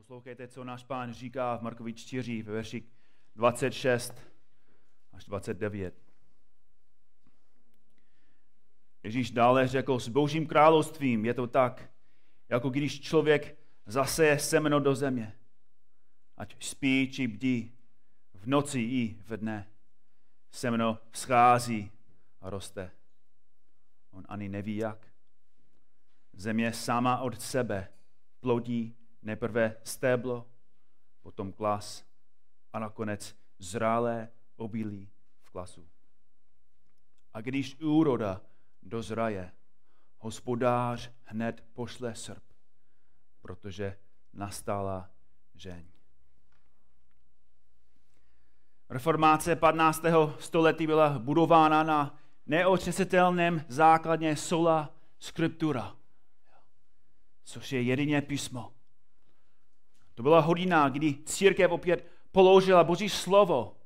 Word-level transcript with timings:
Poslouchejte, 0.00 0.48
co 0.48 0.64
náš 0.64 0.84
pán 0.84 1.12
říká 1.12 1.56
v 1.56 1.62
Markovi 1.62 1.94
4, 1.94 2.42
ve 2.42 2.52
verši 2.52 2.82
26 3.36 4.14
až 5.12 5.24
29. 5.24 5.94
Ježíš 9.02 9.30
dále 9.30 9.68
řekl, 9.68 9.98
s 9.98 10.08
božím 10.08 10.46
královstvím 10.46 11.24
je 11.24 11.34
to 11.34 11.46
tak, 11.46 11.90
jako 12.48 12.70
když 12.70 13.00
člověk 13.00 13.58
zaseje 13.86 14.38
semeno 14.38 14.80
do 14.80 14.94
země, 14.94 15.36
ať 16.36 16.64
spí 16.64 17.12
či 17.12 17.28
bdí, 17.28 17.74
v 18.34 18.46
noci 18.46 18.80
i 18.80 19.16
v 19.26 19.36
dne. 19.36 19.68
Semeno 20.50 20.98
vzchází 21.10 21.90
a 22.40 22.50
roste. 22.50 22.90
On 24.10 24.24
ani 24.28 24.48
neví 24.48 24.76
jak. 24.76 25.06
Země 26.32 26.72
sama 26.72 27.20
od 27.20 27.42
sebe 27.42 27.88
plodí 28.40 28.96
nejprve 29.22 29.76
stéblo, 29.84 30.46
potom 31.22 31.52
klas 31.52 32.04
a 32.72 32.78
nakonec 32.78 33.36
zralé 33.58 34.28
obilí 34.56 35.10
v 35.40 35.50
klasu. 35.50 35.88
A 37.34 37.40
když 37.40 37.80
úroda 37.80 38.40
dozraje, 38.82 39.52
hospodář 40.18 41.10
hned 41.24 41.64
pošle 41.72 42.14
srp, 42.14 42.44
protože 43.40 43.96
nastala 44.32 45.10
žeň. 45.54 45.86
Reformáce 48.88 49.56
15. 49.56 50.02
století 50.38 50.86
byla 50.86 51.18
budována 51.18 51.82
na 51.82 52.18
neotřesitelném 52.46 53.64
základně 53.68 54.36
sola 54.36 54.94
scriptura, 55.18 55.96
což 57.44 57.72
je 57.72 57.82
jedině 57.82 58.22
písmo. 58.22 58.72
To 60.20 60.22
byla 60.22 60.40
hodina, 60.40 60.88
kdy 60.88 61.14
církev 61.24 61.70
opět 61.70 62.06
položila 62.32 62.84
Boží 62.84 63.08
slovo 63.08 63.76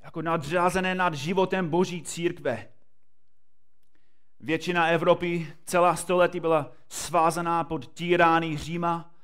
jako 0.00 0.22
nadřazené 0.22 0.94
nad 0.94 1.14
životem 1.14 1.68
Boží 1.68 2.02
církve. 2.02 2.68
Většina 4.40 4.86
Evropy 4.86 5.54
celá 5.64 5.96
století 5.96 6.40
byla 6.40 6.72
svázaná 6.88 7.64
pod 7.64 7.88
týrání 7.88 8.58
Říma 8.58 9.14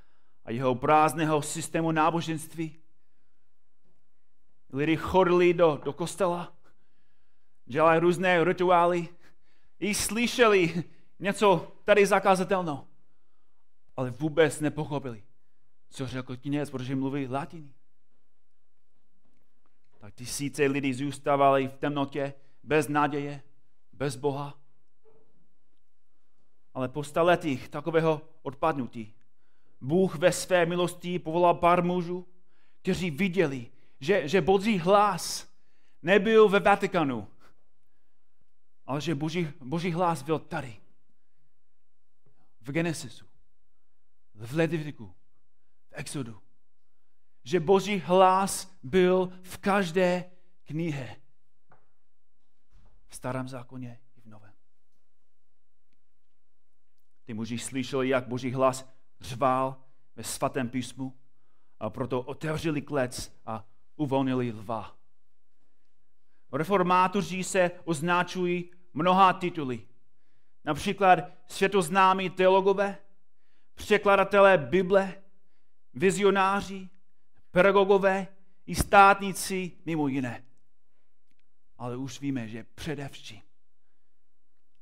a 0.45 0.51
jeho 0.51 0.75
prázdného 0.75 1.43
systému 1.43 1.93
náboženství. 1.93 2.79
Lidi 4.73 4.97
chodili 4.97 5.55
do, 5.55 5.81
do 5.85 5.93
kostela, 5.93 6.53
dělali 7.67 8.01
různé 8.01 8.45
rituály, 8.45 9.09
i 9.81 9.95
slyšeli 9.95 10.85
něco 11.19 11.73
tady 11.85 12.07
zakázatelno, 12.07 12.89
ale 13.97 14.11
vůbec 14.11 14.61
nepochopili, 14.61 15.23
co 15.95 16.07
řekl 16.07 16.37
kněz, 16.37 16.71
protože 16.71 16.97
mluví 16.97 17.27
latiny. 17.27 17.75
Tak 19.99 20.15
tisíce 20.15 20.67
lidí 20.67 20.95
zůstávali 20.95 21.69
v 21.69 21.77
temnotě, 21.77 22.35
bez 22.63 22.89
naděje, 22.89 23.43
bez 23.93 24.17
Boha. 24.17 24.59
Ale 26.75 26.89
po 26.89 27.05
staletích 27.05 27.69
takového 27.69 28.23
odpadnutí 28.43 29.15
Bůh 29.81 30.15
ve 30.15 30.33
své 30.33 30.67
milosti 30.67 31.19
povolal 31.19 31.55
pár 31.55 31.85
mužů, 31.85 32.27
kteří 32.83 33.11
viděli, 33.11 33.71
že, 34.01 34.29
že 34.29 34.41
boží 34.41 34.79
hlas 34.79 35.49
nebyl 36.03 36.49
ve 36.49 36.61
Vatikanu, 36.61 37.29
ale 38.87 39.01
že 39.01 39.15
boží, 39.15 39.49
boží 39.61 39.91
hlas 39.91 40.23
byl 40.23 40.39
tady. 40.39 40.77
V 42.61 42.73
Genesisu, 42.73 43.27
v 44.35 44.57
Levitiku, 44.57 45.07
v 45.07 45.24
Exodu. 45.95 46.41
Že 47.45 47.61
boží 47.61 47.99
hlas 47.99 48.79
byl 48.83 49.33
v 49.43 49.59
každé 49.59 50.31
knihe. 50.65 51.17
V 53.09 53.17
starém 53.17 53.49
zákoně 53.49 54.01
i 54.17 54.21
v 54.21 54.27
novém. 54.27 54.53
Ty 57.25 57.35
muži 57.35 57.59
slyšeli, 57.59 58.09
jak 58.09 58.29
boží 58.29 58.53
hlas 58.53 58.89
řval 59.21 59.77
ve 60.17 60.25
svatém 60.25 60.69
písmu 60.69 61.19
a 61.81 61.91
proto 61.91 62.23
otevřeli 62.23 62.83
klec 62.83 63.41
a 63.47 63.65
uvolnili 63.97 64.53
lva. 64.53 64.97
Reformátoři 66.53 67.45
se 67.45 67.71
označují 67.85 68.71
mnoha 68.93 69.33
tituly. 69.33 69.87
Například 70.65 71.19
světoznámí 71.47 72.31
teologové, 72.31 72.99
překladatelé 73.75 74.59
Bible, 74.59 75.24
vizionáři, 75.95 76.91
pedagogové 77.51 78.27
i 78.67 78.75
státníci 78.75 79.73
mimo 79.85 80.09
jiné. 80.09 80.45
Ale 81.79 81.97
už 81.97 82.21
víme, 82.21 82.49
že 82.49 82.67
především 82.75 83.43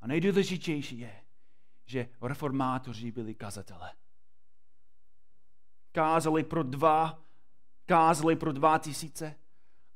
a 0.01 0.07
nejdůležitější 0.07 0.99
je, 0.99 1.23
že 1.87 2.09
reformátoři 2.23 3.13
byli 3.13 3.35
kazatelé. 3.35 3.93
Kázali 5.93 6.45
pro 6.45 6.63
dva 6.63 7.23
kázali 7.87 8.37
pro 8.37 8.53
dva 8.53 8.79
tisíce, 8.79 9.35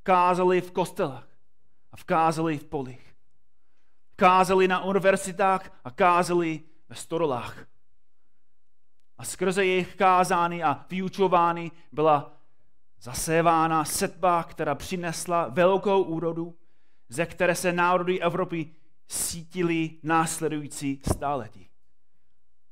kázali 0.03 0.60
v 0.60 0.71
kostelách 0.71 1.28
a 1.93 1.97
vkázali 1.97 2.59
v 2.59 2.65
polích. 2.65 3.16
Kázali 4.16 4.69
na 4.69 4.84
univerzitách 4.84 5.81
a 5.84 5.91
kázali 5.91 6.62
ve 6.88 6.97
stodolách. 6.97 7.66
A 9.19 9.25
skrze 9.25 9.65
jejich 9.65 9.97
kázání 9.97 10.62
a 10.62 10.87
vyučování 10.91 11.72
byla 11.93 12.37
zasévána 13.00 13.84
setba, 13.84 14.44
která 14.44 14.75
přinesla 14.75 15.49
velkou 15.49 16.03
úrodu, 16.03 16.59
ze 17.09 17.27
které 17.27 17.54
se 17.54 17.72
národy 17.72 18.21
Evropy 18.21 18.75
sítily 19.09 19.91
následující 20.03 21.00
stáletí. 21.12 21.71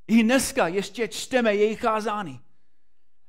I 0.06 0.22
dneska 0.22 0.68
ještě 0.68 1.08
čteme 1.08 1.54
jejich 1.54 1.80
kázání. 1.80 2.40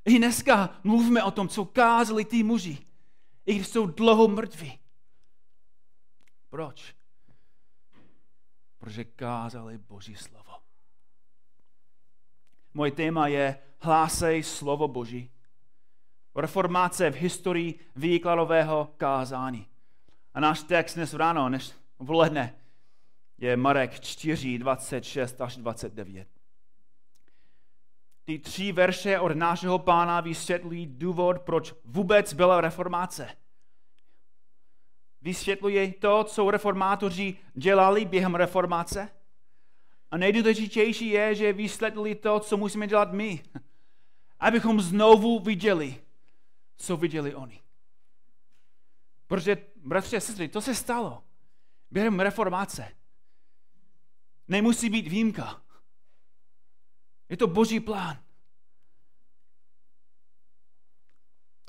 I 0.05 0.17
dneska 0.17 0.79
mluvíme 0.83 1.23
o 1.23 1.31
tom, 1.31 1.47
co 1.47 1.65
kázali 1.65 2.25
ty 2.25 2.43
muži, 2.43 2.77
i 3.45 3.55
když 3.55 3.67
jsou 3.67 3.85
dlouho 3.85 4.27
mrtví. 4.27 4.79
Proč? 6.49 6.95
Protože 8.77 9.03
kázali 9.03 9.77
Boží 9.77 10.15
slovo. 10.15 10.44
Moje 12.75 12.91
téma 12.91 13.28
je 13.28 13.58
hlásej 13.80 14.44
slovo 14.44 14.88
Boží. 14.88 15.31
Reformáce 16.36 17.12
v 17.12 17.16
historii 17.16 17.80
výkladového 17.96 18.90
kázání. 18.97 19.68
A 20.34 20.40
náš 20.40 20.63
text 20.63 20.96
dnes 20.96 21.13
ráno, 21.13 21.50
než 21.50 21.72
v 22.00 22.09
je 23.38 23.58
Marek 23.58 24.00
4, 24.00 24.58
26 24.58 25.41
až 25.41 25.58
29. 25.58 26.28
Ty 28.25 28.40
tři 28.40 28.72
verše 28.72 29.19
od 29.19 29.36
našeho 29.36 29.80
pána 29.80 30.22
vysvětlují 30.22 30.88
důvod, 30.88 31.42
proč 31.42 31.74
vůbec 31.86 32.34
byla 32.34 32.62
reformáce. 32.62 33.30
Vysvětluje 35.22 35.94
to, 35.94 36.24
co 36.24 36.52
reformátoři 36.52 37.38
dělali 37.53 38.06
během 38.06 38.36
reformáce. 38.36 39.09
A 40.15 40.17
nejdůležitější 40.17 41.07
je, 41.07 41.35
že 41.35 41.53
vysvětlili 41.53 42.15
to, 42.15 42.39
co 42.39 42.57
musíme 42.57 42.87
dělat 42.87 43.11
my. 43.11 43.43
Abychom 44.39 44.81
znovu 44.81 45.39
viděli, 45.39 46.03
co 46.75 46.97
viděli 46.97 47.35
oni. 47.35 47.63
Protože, 49.27 49.67
bratři 49.75 50.17
a 50.17 50.19
sestry, 50.19 50.47
to 50.47 50.61
se 50.61 50.75
stalo 50.75 51.23
během 51.91 52.19
reformáce. 52.19 52.95
Nemusí 54.47 54.89
být 54.89 55.07
výjimka. 55.07 55.63
Je 57.29 57.38
to 57.38 57.47
boží 57.47 57.79
plán. 57.79 58.23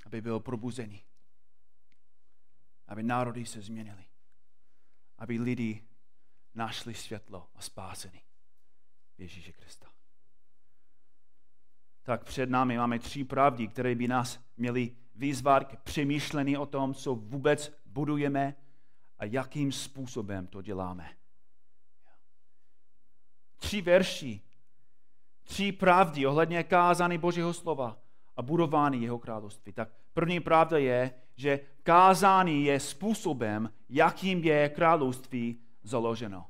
Aby 0.04 0.20
byl 0.20 0.40
probuzený. 0.40 1.04
Aby 2.88 3.02
národy 3.02 3.46
se 3.46 3.60
změnily. 3.60 4.04
Aby 5.18 5.38
lidi 5.38 5.84
našli 6.54 6.94
světlo 6.94 7.50
a 7.54 7.60
spásení 7.60 8.25
Ježíše 9.18 9.52
Krista. 9.52 9.86
Tak 12.02 12.24
před 12.24 12.50
námi 12.50 12.78
máme 12.78 12.98
tři 12.98 13.24
pravdy, 13.24 13.68
které 13.68 13.94
by 13.94 14.08
nás 14.08 14.44
měly 14.56 14.96
vyzvat 15.14 15.64
k 15.64 15.76
přemýšlení 15.82 16.56
o 16.56 16.66
tom, 16.66 16.94
co 16.94 17.14
vůbec 17.14 17.82
budujeme 17.86 18.54
a 19.18 19.24
jakým 19.24 19.72
způsobem 19.72 20.46
to 20.46 20.62
děláme. 20.62 21.16
Tři 23.56 23.82
verši 23.82 24.40
tři 25.46 25.72
pravdy 25.72 26.26
ohledně 26.26 26.64
kázání 26.64 27.18
Božího 27.18 27.52
slova 27.52 27.98
a 28.36 28.42
budování 28.42 29.02
jeho 29.02 29.18
království. 29.18 29.72
Tak 29.72 29.88
první 30.12 30.40
pravda 30.40 30.78
je, 30.78 31.14
že 31.36 31.60
kázání 31.82 32.64
je 32.64 32.80
způsobem, 32.80 33.72
jakým 33.88 34.44
je 34.44 34.68
království 34.68 35.60
založeno. 35.82 36.46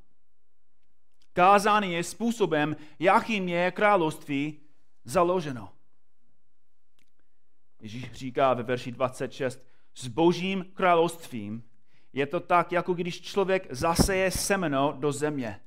Kázání 1.37 1.93
je 1.93 2.05
způsobem, 2.05 2.77
jakým 2.99 3.49
je 3.49 3.71
království 3.71 4.61
založeno. 5.05 5.73
Ježíš 7.81 8.13
říká 8.13 8.55
ve 8.55 8.63
verši 8.63 8.93
26, 8.93 9.67
s 9.95 10.07
božím 10.07 10.65
královstvím 10.75 11.65
je 12.13 12.27
to 12.27 12.41
tak, 12.41 12.73
jako 12.73 12.95
když 12.95 13.21
člověk 13.21 13.67
zaseje 13.71 14.31
semeno 14.31 14.97
do 14.99 15.13
země. 15.13 15.61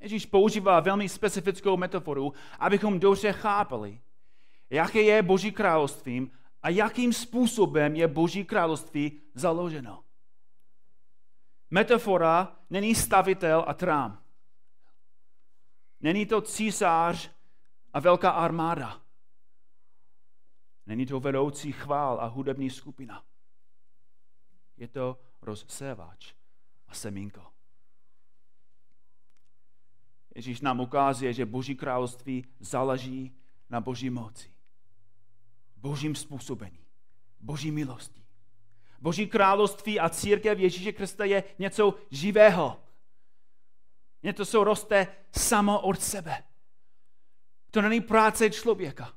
Ježíš 0.00 0.26
používá 0.26 0.80
velmi 0.80 1.08
specifickou 1.08 1.76
metaforu, 1.76 2.32
abychom 2.58 3.00
dobře 3.00 3.32
chápali, 3.32 4.00
jaké 4.70 5.02
je 5.02 5.22
Boží 5.22 5.52
království 5.52 6.30
a 6.62 6.68
jakým 6.68 7.12
způsobem 7.12 7.96
je 7.96 8.08
Boží 8.08 8.44
království 8.44 9.20
založeno. 9.34 10.02
Metafora 11.72 12.56
není 12.70 12.94
stavitel 12.94 13.64
a 13.66 13.74
trám. 13.74 14.22
Není 16.00 16.26
to 16.26 16.40
císař 16.40 17.30
a 17.92 18.00
velká 18.00 18.30
armáda. 18.30 19.02
Není 20.86 21.06
to 21.06 21.20
vedoucí 21.20 21.72
chvál 21.72 22.20
a 22.20 22.26
hudební 22.26 22.70
skupina. 22.70 23.24
Je 24.76 24.88
to 24.88 25.20
rozsévač 25.42 26.34
a 26.88 26.94
semínko. 26.94 27.46
Ježíš 30.34 30.60
nám 30.60 30.80
ukazuje, 30.80 31.32
že 31.32 31.46
Boží 31.46 31.76
království 31.76 32.44
záleží 32.60 33.36
na 33.70 33.80
Boží 33.80 34.10
moci, 34.10 34.54
Božím 35.76 36.14
způsobení, 36.14 36.86
Boží 37.40 37.70
milosti. 37.70 38.21
Boží 39.02 39.26
království 39.26 40.00
a 40.00 40.08
církev 40.08 40.58
Ježíše 40.58 40.92
Krista 40.92 41.24
je 41.24 41.44
něco 41.58 41.94
živého. 42.10 42.80
Něco, 44.22 44.46
co 44.46 44.64
roste 44.64 45.06
samo 45.32 45.80
od 45.80 46.00
sebe. 46.00 46.44
To 47.70 47.82
není 47.82 48.00
práce 48.00 48.50
člověka. 48.50 49.14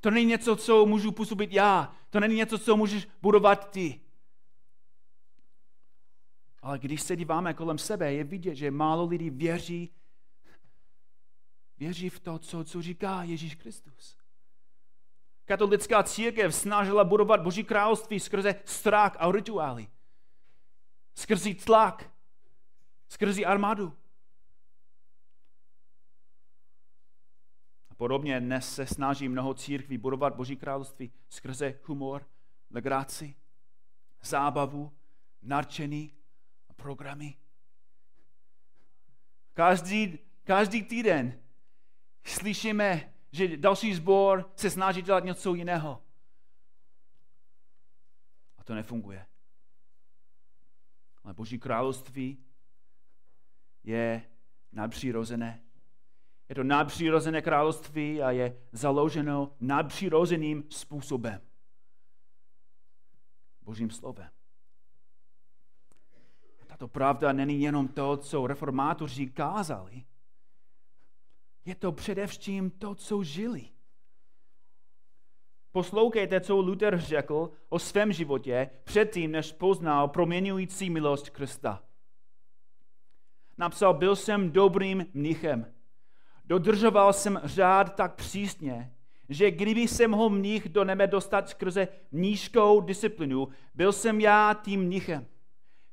To 0.00 0.10
není 0.10 0.26
něco, 0.26 0.56
co 0.56 0.86
můžu 0.86 1.12
působit 1.12 1.52
já. 1.52 1.96
To 2.10 2.20
není 2.20 2.34
něco, 2.34 2.58
co 2.58 2.76
můžeš 2.76 3.08
budovat 3.22 3.70
ty. 3.70 4.00
Ale 6.62 6.78
když 6.78 7.02
se 7.02 7.16
díváme 7.16 7.54
kolem 7.54 7.78
sebe, 7.78 8.12
je 8.12 8.24
vidět, 8.24 8.54
že 8.54 8.70
málo 8.70 9.06
lidí 9.06 9.30
věří, 9.30 9.90
věří 11.78 12.08
v 12.08 12.20
to, 12.20 12.38
co, 12.38 12.64
co 12.64 12.82
říká 12.82 13.22
Ježíš 13.22 13.54
Kristus. 13.54 14.25
Katolická 15.46 16.02
církev 16.02 16.54
snažila 16.54 17.04
budovat 17.04 17.40
Boží 17.40 17.64
království 17.64 18.20
skrze 18.20 18.54
strach 18.64 19.16
a 19.18 19.32
rituály. 19.32 19.88
Skrze 21.14 21.54
tlak. 21.54 22.10
Skrze 23.08 23.44
armádu. 23.44 23.96
A 27.90 27.94
podobně 27.94 28.40
dnes 28.40 28.74
se 28.74 28.86
snaží 28.86 29.28
mnoho 29.28 29.54
církví 29.54 29.98
budovat 29.98 30.34
Boží 30.34 30.56
království 30.56 31.12
skrze 31.28 31.78
humor, 31.84 32.26
legraci, 32.70 33.34
zábavu, 34.22 34.92
narčení 35.42 36.14
a 36.68 36.72
programy. 36.72 37.36
Každý, 39.52 40.18
každý 40.44 40.82
týden 40.82 41.42
slyšíme 42.24 43.15
že 43.32 43.56
další 43.56 43.94
sbor 43.94 44.50
se 44.56 44.70
snaží 44.70 45.02
dělat 45.02 45.24
něco 45.24 45.54
jiného. 45.54 46.02
A 48.58 48.64
to 48.64 48.74
nefunguje. 48.74 49.26
Ale 51.24 51.34
Boží 51.34 51.58
království 51.58 52.38
je 53.84 54.22
nadpřirozené. 54.72 55.62
Je 56.48 56.54
to 56.54 56.64
nadpřirozené 56.64 57.42
království 57.42 58.22
a 58.22 58.30
je 58.30 58.62
založeno 58.72 59.56
nadpřirozeným 59.60 60.64
způsobem. 60.70 61.40
Božím 63.62 63.90
slovem. 63.90 64.30
Tato 66.66 66.88
pravda 66.88 67.32
není 67.32 67.60
jenom 67.60 67.88
to, 67.88 68.16
co 68.16 68.46
reformátoři 68.46 69.26
kázali, 69.26 70.04
je 71.66 71.74
to 71.74 71.92
především 71.92 72.70
to, 72.70 72.94
co 72.94 73.22
žili. 73.22 73.68
Poslouchejte, 75.72 76.40
co 76.40 76.56
Luther 76.56 76.98
řekl 76.98 77.50
o 77.68 77.78
svém 77.78 78.12
životě 78.12 78.70
předtím, 78.84 79.32
než 79.32 79.52
poznal 79.52 80.08
proměňující 80.08 80.90
milost 80.90 81.30
Krista. 81.30 81.82
Napsal, 83.58 83.94
byl 83.94 84.16
jsem 84.16 84.52
dobrým 84.52 85.06
mnichem. 85.14 85.72
Dodržoval 86.44 87.12
jsem 87.12 87.40
řád 87.44 87.94
tak 87.94 88.14
přísně, 88.14 88.92
že 89.28 89.50
kdyby 89.50 89.88
se 89.88 90.08
mohl 90.08 90.30
mnich 90.30 90.68
do 90.68 90.84
nebe 90.84 91.06
dostat 91.06 91.48
skrze 91.48 91.88
mnížskou 92.12 92.80
disciplinu, 92.80 93.48
byl 93.74 93.92
jsem 93.92 94.20
já 94.20 94.60
tím 94.64 94.80
mnichem. 94.80 95.26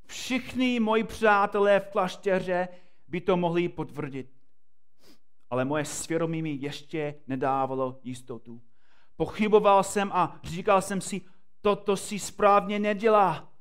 Všichni 0.05 0.79
moji 0.79 1.03
přátelé 1.03 1.79
v 1.79 1.87
klášteře 1.87 2.67
by 3.07 3.21
to 3.21 3.37
mohli 3.37 3.69
potvrdit 3.69 4.42
ale 5.53 5.65
moje 5.65 5.85
svědomí 5.85 6.41
mi 6.41 6.51
ještě 6.51 7.15
nedávalo 7.27 7.99
jistotu. 8.03 8.61
Pochyboval 9.15 9.83
jsem 9.83 10.11
a 10.13 10.39
říkal 10.43 10.81
jsem 10.81 11.01
si, 11.01 11.21
toto 11.61 11.97
si 11.97 12.19
správně 12.19 12.79
nedělá. 12.79 13.53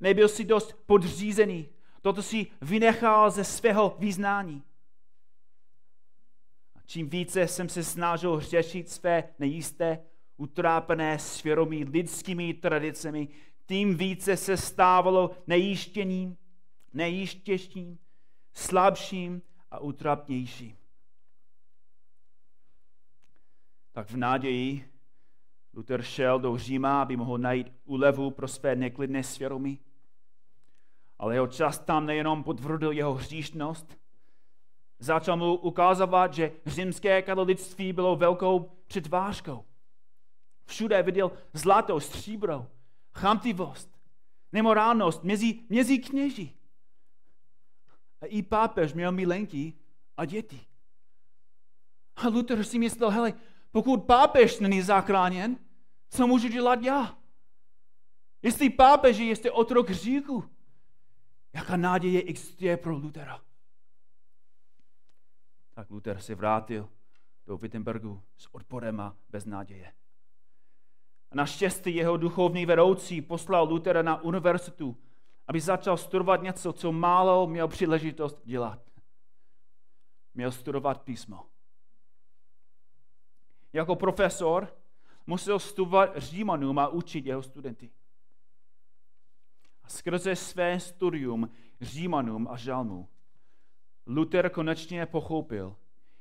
Nebyl 0.00 0.28
si 0.28 0.44
dost 0.44 0.72
podřízený. 0.86 1.68
Toto 2.02 2.22
si 2.22 2.46
vynechal 2.62 3.30
ze 3.30 3.44
svého 3.44 3.96
význání. 3.98 4.62
A 6.76 6.78
čím 6.86 7.08
více 7.08 7.48
jsem 7.48 7.68
se 7.68 7.84
snažil 7.84 8.40
řešit 8.40 8.90
své 8.90 9.24
nejisté, 9.38 9.98
utrápené 10.36 11.18
svědomí 11.18 11.84
lidskými 11.84 12.54
tradicemi, 12.54 13.28
tím 13.66 13.96
více 13.96 14.36
se 14.36 14.56
stávalo 14.56 15.30
nejištěním, 15.46 16.36
nejištějším, 16.92 17.98
slabším 18.52 19.42
a 19.70 19.78
utrapnějším 19.78 20.81
tak 23.92 24.10
v 24.10 24.16
naději 24.16 24.92
Luther 25.74 26.02
šel 26.02 26.38
do 26.38 26.58
Říma, 26.58 27.02
aby 27.02 27.16
mohl 27.16 27.38
najít 27.38 27.72
úlevu 27.84 28.30
pro 28.30 28.48
své 28.48 28.76
neklidné 28.76 29.22
svědomí. 29.22 29.80
Ale 31.18 31.34
jeho 31.34 31.46
čas 31.46 31.78
tam 31.78 32.06
nejenom 32.06 32.44
potvrdil 32.44 32.92
jeho 32.92 33.14
hříšnost, 33.14 33.98
začal 34.98 35.36
mu 35.36 35.54
ukázovat, 35.54 36.34
že 36.34 36.52
římské 36.66 37.22
katolictví 37.22 37.92
bylo 37.92 38.16
velkou 38.16 38.70
přetvářkou. 38.86 39.64
Všude 40.64 41.02
viděl 41.02 41.32
zlato, 41.52 42.00
stříbro, 42.00 42.66
chamtivost, 43.14 44.00
nemorálnost 44.52 45.24
mezi, 45.24 45.60
mezi 45.68 45.98
kněží. 45.98 46.56
A 48.20 48.26
i 48.26 48.42
pápež 48.42 48.92
měl 48.92 49.12
milenky 49.12 49.72
a 50.16 50.24
děti. 50.24 50.60
A 52.16 52.28
Luther 52.28 52.64
si 52.64 52.78
myslel, 52.78 53.10
hele, 53.10 53.34
pokud 53.72 54.04
pápež 54.04 54.60
není 54.60 54.82
zachráněn, 54.82 55.58
co 56.10 56.26
můžu 56.26 56.48
dělat 56.48 56.82
já? 56.82 57.18
Jestli 58.42 58.70
pápež 58.70 59.18
je 59.18 59.24
jestli 59.26 59.50
otrok 59.50 59.90
hříchu, 59.90 60.44
jaká 61.52 61.76
naděje 61.76 62.22
existuje 62.22 62.76
pro 62.76 62.92
Lutera? 62.92 63.40
Tak 65.74 65.90
Luther 65.90 66.20
se 66.20 66.34
vrátil 66.34 66.88
do 67.46 67.56
Wittenbergu 67.56 68.22
s 68.36 68.54
odporem 68.54 69.00
a 69.00 69.16
bez 69.30 69.44
naděje. 69.44 69.92
A 71.30 71.34
naštěstí 71.34 71.94
jeho 71.94 72.16
duchovní 72.16 72.66
vedoucí 72.66 73.22
poslal 73.22 73.68
Lutera 73.68 74.02
na 74.02 74.22
univerzitu, 74.22 74.96
aby 75.46 75.60
začal 75.60 75.96
studovat 75.96 76.42
něco, 76.42 76.72
co 76.72 76.92
málo 76.92 77.46
měl 77.46 77.68
příležitost 77.68 78.40
dělat. 78.44 78.90
Měl 80.34 80.52
studovat 80.52 81.02
písmo 81.02 81.51
jako 83.72 83.96
profesor 83.96 84.76
musel 85.26 85.58
studovat 85.58 86.16
Římanům 86.16 86.78
a 86.78 86.88
učit 86.88 87.26
jeho 87.26 87.42
studenty. 87.42 87.90
A 89.82 89.88
skrze 89.88 90.36
své 90.36 90.80
studium 90.80 91.50
Římanům 91.80 92.48
a 92.50 92.56
žalmu 92.56 93.08
Luther 94.06 94.50
konečně 94.50 95.06
pochopil, 95.06 95.76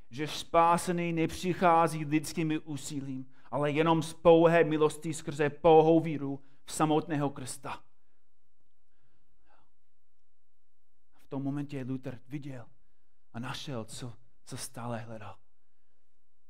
že 0.09 0.27
spásený 0.27 1.13
nepřichází 1.13 2.05
lidskými 2.05 2.59
úsilím, 2.59 3.25
ale 3.51 3.71
jenom 3.71 4.03
z 4.03 4.13
pouhé 4.13 4.63
milosti 4.63 5.13
skrze 5.13 5.49
pouhou 5.49 5.99
víru 5.99 6.43
v 6.65 6.71
samotného 6.71 7.29
Krista. 7.29 7.83
V 11.17 11.25
tom 11.29 11.43
momentě 11.43 11.85
Luther 11.89 12.19
viděl 12.27 12.65
a 13.33 13.39
našel, 13.39 13.85
co, 13.85 14.13
co 14.45 14.57
stále 14.57 14.99
hledal 14.99 15.35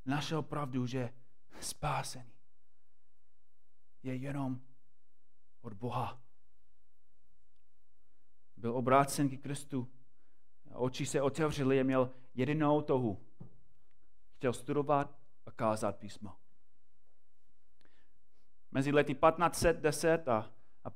našel 0.06 0.42
pravdu, 0.42 0.86
že 0.86 1.12
spásený 1.60 2.32
je 4.02 4.14
jenom 4.14 4.60
od 5.60 5.72
Boha. 5.72 6.20
Byl 8.56 8.76
obrácen 8.76 9.28
k 9.28 9.42
Kristu. 9.42 9.88
Oči 10.74 11.06
se 11.06 11.22
otevřely 11.22 11.80
a 11.80 11.84
měl 11.84 12.10
jedinou 12.34 12.82
tohu. 12.82 13.26
Chtěl 14.36 14.52
studovat 14.52 15.18
a 15.46 15.50
kázat 15.50 15.98
písmo. 15.98 16.36
Mezi 18.70 18.92
lety 18.92 19.14
1510 19.14 20.28
a 20.28 20.52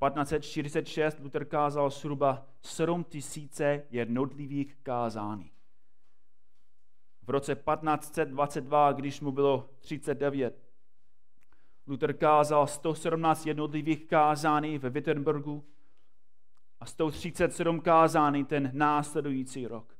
1546 0.09 1.19
Luther 1.19 1.45
kázal 1.45 1.89
zhruba 1.89 2.47
7 2.61 3.03
tisíce 3.03 3.87
jednotlivých 3.89 4.75
kázání. 4.75 5.51
V 7.27 7.29
roce 7.29 7.55
1522, 7.55 8.91
když 8.91 9.21
mu 9.21 9.31
bylo 9.31 9.69
39, 9.79 10.63
Luther 11.87 12.13
kázal 12.13 12.67
117 12.67 13.45
jednotlivých 13.45 14.07
kázání 14.07 14.77
ve 14.77 14.89
Wittenbergu 14.89 15.65
a 16.79 16.85
137 16.85 17.81
kázání 17.81 18.45
ten 18.45 18.71
následující 18.73 19.67
rok. 19.67 19.97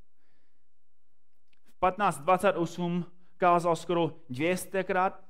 V 1.67 1.91
1528 1.91 3.05
kázal 3.37 3.75
skoro 3.75 4.11
200 4.29 4.83
krát 4.83 5.23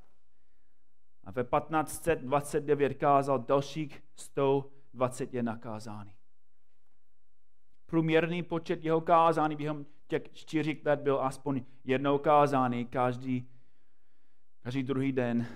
a 1.24 1.32
ve 1.32 1.44
1529 1.44 2.94
kázal 2.94 3.39
dalších 3.39 4.04
121 4.16 5.58
kázání. 5.58 6.13
Průměrný 7.86 8.44
počet 8.44 8.84
jeho 8.84 9.01
kázání 9.01 9.56
během 9.56 9.86
těch 10.07 10.33
čtyři 10.33 10.81
let 10.85 10.99
byl 10.99 11.21
aspoň 11.21 11.65
jednou 11.83 12.17
kázání 12.17 12.85
každý, 12.85 13.49
každý 14.59 14.83
druhý 14.83 15.11
den. 15.11 15.47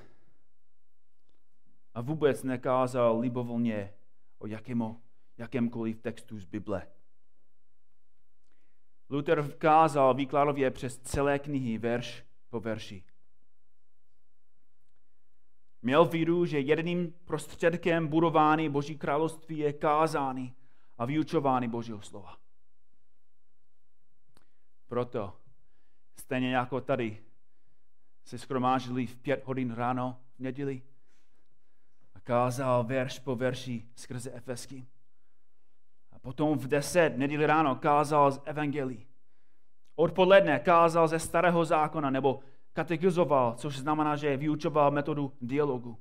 A 1.94 2.02
vůbec 2.02 2.44
nekázal 2.44 3.20
libovolně 3.20 3.94
o 4.40 4.48
jakému, 4.48 5.02
jakémkoliv 5.38 6.00
textu 6.02 6.40
z 6.40 6.46
Bible. 6.46 6.88
Luther 9.10 9.52
kázal 9.58 10.14
výkladově 10.14 10.72
přes 10.72 10.98
celé 10.98 11.40
knihy 11.40 11.78
verš 11.78 12.26
po 12.50 12.60
verši. 12.60 13.04
Měl 15.82 16.06
víru, 16.06 16.46
že 16.46 16.60
jediným 16.60 17.14
prostředkem 17.26 18.08
budování 18.08 18.70
Boží 18.70 18.98
království 18.98 19.58
je 19.58 19.74
kázání 19.74 20.56
a 20.98 21.06
vyučování 21.06 21.68
Božího 21.68 22.02
slova. 22.02 22.41
Proto, 24.92 25.34
stejně 26.20 26.56
jako 26.56 26.82
tady, 26.82 27.18
se 28.26 28.38
skromážili 28.38 29.08
v 29.08 29.18
pět 29.18 29.46
hodin 29.46 29.74
ráno 29.74 30.20
v 30.36 30.40
neděli 30.40 30.82
a 32.16 32.20
kázal 32.20 32.84
verš 32.84 33.20
po 33.20 33.36
verši 33.36 33.88
skrze 33.96 34.32
Efesky. 34.32 34.88
A 36.12 36.20
potom 36.20 36.58
v 36.58 36.68
deset 36.68 37.18
neděli 37.18 37.46
ráno 37.46 37.76
kázal 37.76 38.32
z 38.32 38.42
Evangelii. 38.46 39.08
Odpoledne 39.96 40.60
kázal 40.60 41.08
ze 41.08 41.20
starého 41.20 41.66
zákona 41.66 42.10
nebo 42.10 42.40
katechizoval, 42.74 43.56
což 43.56 43.78
znamená, 43.78 44.16
že 44.16 44.38
vyučoval 44.38 44.92
metodu 44.92 45.34
dialogu. 45.42 45.98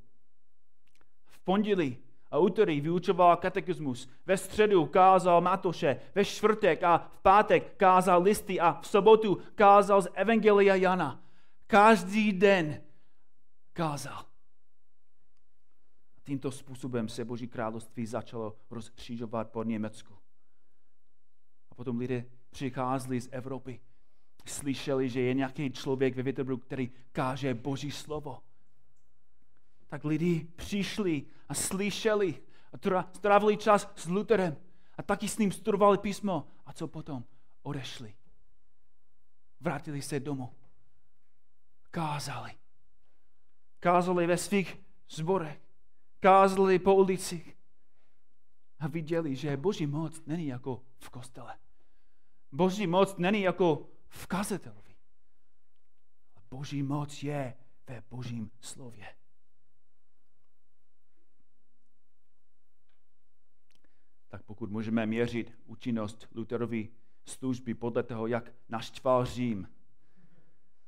V 1.27 1.39
pondělí 1.39 1.99
a 2.31 2.39
úterý 2.39 2.81
vyučoval 2.81 3.37
katechismus, 3.37 4.09
ve 4.27 4.37
středu 4.37 4.87
kázal 4.87 5.41
Matoše, 5.41 6.01
ve 6.15 6.25
čtvrtek 6.25 6.83
a 6.83 6.99
v 6.99 7.21
pátek 7.21 7.77
kázal 7.77 8.23
listy 8.23 8.61
a 8.61 8.81
v 8.81 8.87
sobotu 8.87 9.39
kázal 9.55 10.03
z 10.03 10.09
Evangelia 10.15 10.75
Jana. 10.75 11.23
Každý 11.67 12.33
den 12.33 12.83
kázal. 13.73 14.25
Tímto 16.25 16.51
způsobem 16.51 17.09
se 17.09 17.25
Boží 17.25 17.49
království 17.49 18.07
začalo 18.07 18.57
rozkřížovat 18.71 19.51
po 19.51 19.63
Německu. 19.63 20.15
A 21.71 21.75
potom 21.75 21.99
lidé 21.99 22.25
přicházeli 22.51 23.21
z 23.21 23.29
Evropy 23.33 23.81
slyšeli, 24.47 25.09
že 25.09 25.21
je 25.21 25.35
nějaký 25.35 25.71
člověk 25.71 26.17
ve 26.17 26.23
Wittenbergu, 26.23 26.61
který 26.61 26.91
káže 27.13 27.55
Boží 27.55 27.91
slovo. 27.91 28.39
Tak 29.91 30.05
lidi 30.05 30.49
přišli 30.57 31.27
a 31.49 31.55
slyšeli 31.55 32.43
a 32.73 33.05
strávili 33.13 33.57
čas 33.57 33.93
s 33.97 34.07
Lutherem 34.07 34.57
a 34.97 35.03
taky 35.03 35.29
s 35.29 35.39
ním 35.39 35.53
studovali 35.53 35.99
písmo. 35.99 36.47
A 36.67 36.73
co 36.73 36.89
potom? 36.89 37.25
Odešli. 37.63 38.15
Vrátili 39.61 40.03
se 40.03 40.21
domů. 40.21 40.55
Kázali. 41.91 42.55
Kázali 43.81 44.27
ve 44.27 44.37
svých 44.37 44.81
zborech. 45.09 45.61
Kázali 46.21 46.79
po 46.79 46.95
ulicích. 46.95 47.57
A 48.79 48.89
viděli, 48.89 49.37
že 49.37 49.57
Boží 49.57 49.87
moc 49.87 50.27
není 50.27 50.47
jako 50.47 50.83
v 50.99 51.11
kostele. 51.11 51.59
Boží 52.53 52.87
moc 52.87 53.17
není 53.17 53.43
jako 53.43 53.89
v 54.09 54.27
kazatelovi. 54.27 54.95
Boží 56.51 56.83
moc 56.83 57.23
je 57.23 57.57
ve 57.87 58.03
Božím 58.11 58.51
slově. 58.61 59.20
Tak 64.31 64.43
pokud 64.43 64.71
můžeme 64.71 65.07
měřit 65.07 65.59
účinnost 65.67 66.29
Lutherovy 66.35 66.89
služby 67.25 67.75
podle 67.75 68.03
toho, 68.03 68.27
jak 68.27 68.53
naštval 68.69 69.25
Řím, 69.25 69.69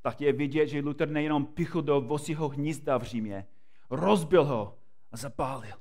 tak 0.02 0.20
je 0.20 0.32
vidět, 0.32 0.66
že 0.66 0.80
Luther 0.80 1.08
nejenom 1.08 1.46
pichl 1.46 1.82
do 1.82 2.00
vosího 2.00 2.48
hnízda 2.48 2.98
v 2.98 3.02
Římě, 3.02 3.46
rozbil 3.90 4.44
ho 4.44 4.78
a 5.12 5.16
zapálil. 5.16 5.76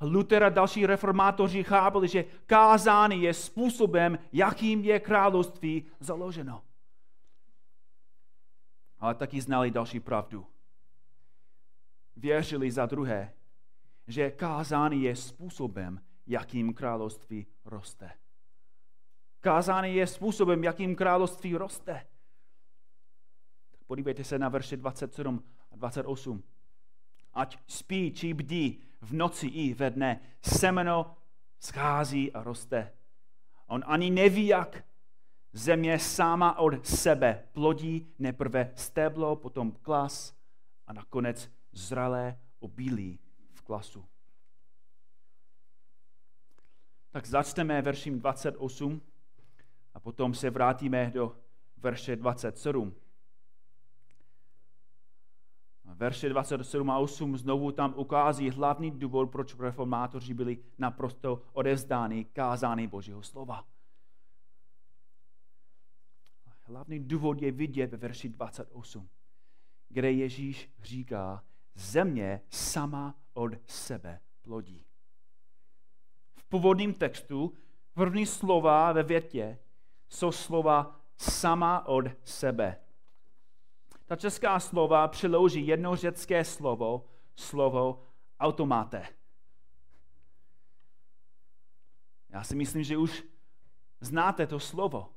Luther 0.00 0.44
a 0.44 0.48
další 0.48 0.86
reformátoři 0.86 1.64
chápali, 1.64 2.08
že 2.08 2.24
kázání 2.46 3.22
je 3.22 3.34
způsobem, 3.34 4.18
jakým 4.32 4.84
je 4.84 5.00
království 5.00 5.86
založeno. 6.00 6.64
Ale 8.98 9.14
taky 9.14 9.40
znali 9.40 9.70
další 9.70 10.00
pravdu. 10.00 10.46
Věřili 12.16 12.70
za 12.70 12.86
druhé, 12.86 13.32
že 14.06 14.30
kázání 14.30 15.02
je 15.02 15.16
způsobem, 15.16 16.00
jakým 16.30 16.74
království 16.74 17.46
roste. 17.64 18.10
Kázání 19.40 19.94
je 19.94 20.06
způsobem, 20.06 20.64
jakým 20.64 20.96
království 20.96 21.56
roste. 21.56 22.06
Podívejte 23.86 24.24
se 24.24 24.38
na 24.38 24.48
verše 24.48 24.76
27 24.76 25.44
a 25.70 25.76
28. 25.76 26.42
Ať 27.34 27.58
spí 27.66 28.12
či 28.12 28.34
bdí, 28.34 28.82
v 29.00 29.12
noci 29.12 29.46
i 29.46 29.74
ve 29.74 29.90
dne. 29.90 30.20
Semeno 30.42 31.16
schází 31.58 32.32
a 32.32 32.42
roste. 32.42 32.92
On 33.66 33.84
ani 33.86 34.10
neví, 34.10 34.46
jak. 34.46 34.84
Země 35.52 35.98
sama 35.98 36.58
od 36.58 36.86
sebe 36.86 37.48
plodí 37.52 38.14
neprve 38.18 38.72
stéblo, 38.74 39.36
potom 39.36 39.72
klas 39.72 40.34
a 40.86 40.92
nakonec 40.92 41.50
zralé 41.72 42.38
obilí 42.58 43.18
v 43.52 43.62
klasu. 43.62 44.04
Tak 47.10 47.26
začneme 47.26 47.82
verším 47.82 48.18
28 48.18 49.00
a 49.94 50.00
potom 50.00 50.34
se 50.34 50.50
vrátíme 50.50 51.10
do 51.14 51.36
verše 51.76 52.16
27 52.16 52.94
verše 56.00 56.28
27 56.28 56.90
a 56.90 56.98
8 56.98 57.36
znovu 57.36 57.72
tam 57.72 57.94
ukází 57.96 58.50
hlavní 58.50 58.90
důvod, 58.90 59.30
proč 59.30 59.58
reformátoři 59.58 60.34
byli 60.34 60.58
naprosto 60.78 61.42
odezdáni 61.52 62.24
kázání 62.24 62.86
Božího 62.86 63.22
slova. 63.22 63.64
Hlavní 66.62 66.98
důvod 66.98 67.42
je 67.42 67.52
vidět 67.52 67.90
ve 67.90 67.96
verši 67.96 68.28
28, 68.28 69.08
kde 69.88 70.12
Ježíš 70.12 70.70
říká, 70.82 71.44
země 71.74 72.40
sama 72.50 73.14
od 73.34 73.52
sebe 73.66 74.20
plodí. 74.42 74.89
Původním 76.50 76.94
textu 76.94 77.52
první 77.94 78.26
slova 78.26 78.92
ve 78.92 79.02
větě 79.02 79.58
jsou 80.08 80.32
slova 80.32 81.00
sama 81.16 81.86
od 81.86 82.04
sebe. 82.24 82.80
Ta 84.06 84.16
česká 84.16 84.60
slova 84.60 85.08
přiloží 85.08 85.66
jedno 85.66 85.96
řecké 85.96 86.44
slovo, 86.44 87.06
slovo 87.36 88.06
automáte. 88.40 89.06
Já 92.28 92.44
si 92.44 92.56
myslím, 92.56 92.82
že 92.82 92.96
už 92.96 93.24
znáte 94.00 94.46
to 94.46 94.60
slovo. 94.60 95.12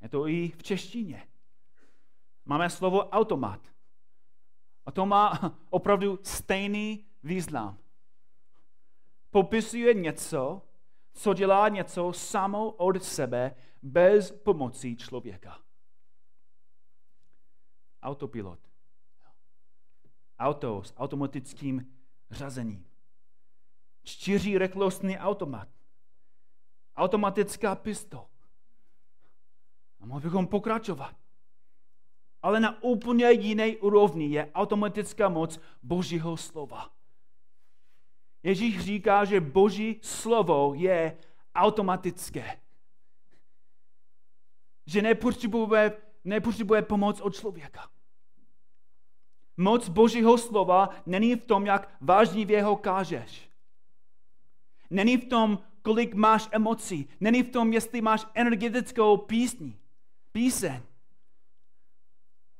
Je 0.00 0.08
to 0.08 0.28
i 0.28 0.48
v 0.48 0.62
češtině. 0.62 1.28
Máme 2.44 2.70
slovo 2.70 3.08
automat. 3.08 3.60
A 4.86 4.90
to 4.90 5.06
má 5.06 5.54
opravdu 5.70 6.18
stejný 6.22 7.06
význam. 7.22 7.83
Popisuje 9.34 9.94
něco, 9.94 10.62
co 11.12 11.34
dělá 11.34 11.68
něco 11.68 12.12
samo 12.12 12.70
od 12.70 13.04
sebe 13.04 13.54
bez 13.82 14.30
pomoci 14.30 14.96
člověka 14.96 15.58
autopilot. 18.02 18.58
Auto 20.38 20.82
s 20.82 20.94
automatickým 20.96 21.96
řazením. 22.30 22.86
Čtyři 24.02 24.58
rychlostný 24.58 25.18
automat. 25.18 25.68
Automatická 26.96 27.74
pistol. 27.74 28.26
A 30.00 30.06
mohli 30.06 30.22
bychom 30.22 30.46
pokračovat. 30.46 31.16
Ale 32.42 32.60
na 32.60 32.82
úplně 32.82 33.30
jiné 33.30 33.76
úrovni 33.76 34.26
je 34.26 34.52
automatická 34.52 35.28
moc 35.28 35.60
Božího 35.82 36.36
slova. 36.36 37.03
Ježíš 38.44 38.80
říká, 38.80 39.24
že 39.24 39.40
Boží 39.40 39.98
slovo 40.02 40.74
je 40.76 41.16
automatické. 41.54 42.60
Že 44.86 45.02
nepotřebuje, 45.02 45.96
nepotřebuje 46.24 46.82
pomoc 46.82 47.20
od 47.20 47.34
člověka. 47.34 47.90
Moc 49.56 49.88
Božího 49.88 50.38
slova 50.38 50.88
není 51.06 51.34
v 51.34 51.44
tom, 51.44 51.66
jak 51.66 51.96
vážně 52.00 52.62
ho 52.62 52.76
kážeš. 52.76 53.50
Není 54.90 55.16
v 55.16 55.28
tom, 55.28 55.58
kolik 55.82 56.14
máš 56.14 56.48
emocí. 56.52 57.08
Není 57.20 57.42
v 57.42 57.50
tom, 57.50 57.72
jestli 57.72 58.00
máš 58.00 58.26
energetickou 58.34 59.16
písni, 59.16 59.78
píseň. 60.32 60.82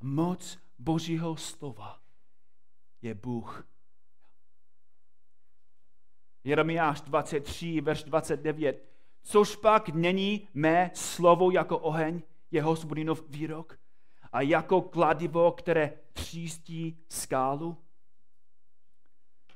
Moc 0.00 0.58
Božího 0.78 1.36
slova 1.36 2.00
je 3.02 3.14
Bůh. 3.14 3.73
Jeremiáš 6.44 7.00
23, 7.00 7.80
verš 7.80 8.04
29. 8.04 8.88
Což 9.22 9.56
pak 9.56 9.88
není 9.88 10.48
mé 10.54 10.90
slovo 10.94 11.50
jako 11.50 11.78
oheň, 11.78 12.22
je 12.50 12.62
hospodinov 12.62 13.24
výrok, 13.28 13.78
a 14.32 14.40
jako 14.40 14.82
kladivo, 14.82 15.52
které 15.52 15.98
třístí 16.12 16.98
skálu? 17.08 17.84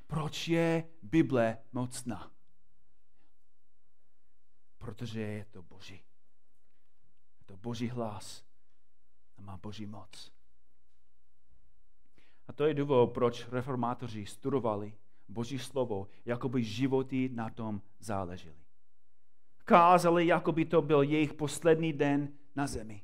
Proč 0.07 0.47
je 0.47 0.89
Bible 1.01 1.57
mocná? 1.73 2.31
Protože 4.77 5.21
je 5.21 5.45
to 5.45 5.61
Boží. 5.63 6.03
Je 7.39 7.45
to 7.45 7.57
Boží 7.57 7.87
hlas 7.87 8.43
a 9.37 9.41
má 9.41 9.57
Boží 9.57 9.85
moc. 9.85 10.31
A 12.47 12.53
to 12.53 12.65
je 12.65 12.73
důvod, 12.73 13.07
proč 13.13 13.47
reformátoři 13.47 14.25
studovali 14.25 14.93
Boží 15.29 15.59
slovo, 15.59 16.07
jako 16.25 16.49
by 16.49 16.63
životy 16.63 17.29
na 17.33 17.49
tom 17.49 17.81
záležely. 17.99 18.55
Kázali, 19.65 20.27
jako 20.27 20.51
by 20.51 20.65
to 20.65 20.81
byl 20.81 21.01
jejich 21.01 21.33
poslední 21.33 21.93
den 21.93 22.33
na 22.55 22.67
zemi. 22.67 23.03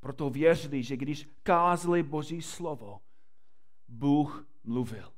Proto 0.00 0.30
věřili, 0.30 0.82
že 0.82 0.96
když 0.96 1.28
kázali 1.42 2.02
Boží 2.02 2.42
slovo, 2.42 3.00
Bůh 3.88 4.46
mluvil. 4.64 5.12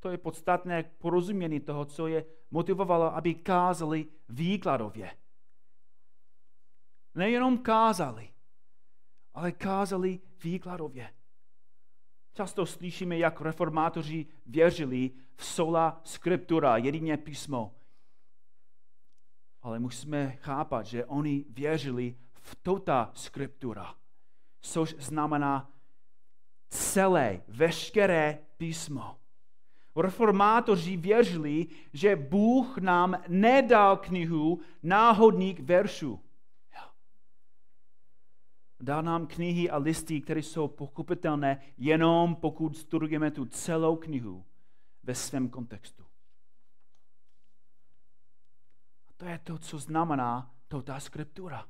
To 0.00 0.08
je 0.08 0.18
podstatné 0.18 0.82
porozumění 0.82 1.60
toho, 1.60 1.84
co 1.84 2.06
je 2.06 2.24
motivovalo, 2.50 3.16
aby 3.16 3.34
kázali 3.34 4.06
výkladově. 4.28 5.16
Nejenom 7.14 7.58
kázali, 7.58 8.32
ale 9.34 9.52
kázali 9.52 10.20
výkladově. 10.44 11.14
Často 12.34 12.66
slyšíme, 12.66 13.18
jak 13.18 13.40
reformátoři 13.40 14.26
věřili 14.46 15.10
v 15.36 15.44
sola 15.44 16.00
scriptura, 16.04 16.76
jedině 16.76 17.16
písmo. 17.16 17.74
Ale 19.62 19.78
musíme 19.78 20.30
chápat, 20.30 20.86
že 20.86 21.04
oni 21.04 21.44
věřili 21.48 22.16
v 22.40 22.54
tota 22.54 23.10
scriptura, 23.14 23.94
což 24.60 24.94
znamená 24.98 25.70
celé, 26.68 27.42
veškeré 27.48 28.38
písmo. 28.56 29.16
Reformátoři 29.96 30.96
věřili, 30.96 31.66
že 31.92 32.16
Bůh 32.16 32.78
nám 32.78 33.22
nedal 33.28 33.96
knihu 33.96 34.60
náhodných 34.82 35.62
veršů. 35.62 36.20
Dá 38.82 39.02
nám 39.02 39.26
knihy 39.26 39.70
a 39.70 39.76
listy, 39.76 40.20
které 40.20 40.42
jsou 40.42 40.68
pochopitelné 40.68 41.60
jenom 41.78 42.36
pokud 42.36 42.76
studujeme 42.76 43.30
tu 43.30 43.44
celou 43.44 43.96
knihu 43.96 44.44
ve 45.02 45.14
svém 45.14 45.48
kontextu. 45.48 46.04
A 49.08 49.12
to 49.16 49.24
je 49.24 49.38
to, 49.38 49.58
co 49.58 49.78
znamená 49.78 50.54
to 50.68 50.82
ta 50.82 51.00
skriptura. 51.00 51.68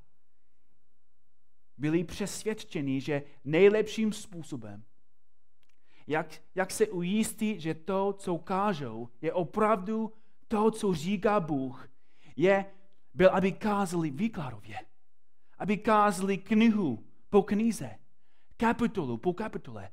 Byli 1.79 2.05
přesvědčeni, 2.05 3.01
že 3.01 3.23
nejlepším 3.45 4.13
způsobem, 4.13 4.85
jak, 6.07 6.43
jak 6.55 6.71
se 6.71 6.87
ujistit, 6.87 7.61
že 7.61 7.75
to, 7.75 8.13
co 8.13 8.39
kážou, 8.39 9.09
je 9.21 9.33
opravdu 9.33 10.13
to, 10.49 10.71
co 10.71 10.95
říká 10.95 11.41
Bůh, 11.41 11.89
je, 12.37 12.65
byl, 13.15 13.31
aby 13.31 13.53
kázali 13.53 14.11
výkladově 14.11 14.92
aby 15.63 15.79
kázali 15.79 16.39
knihu 16.39 17.07
po 17.31 17.43
knize, 17.43 17.99
kapitolu 18.57 19.19
po 19.19 19.33
kapitole, 19.33 19.93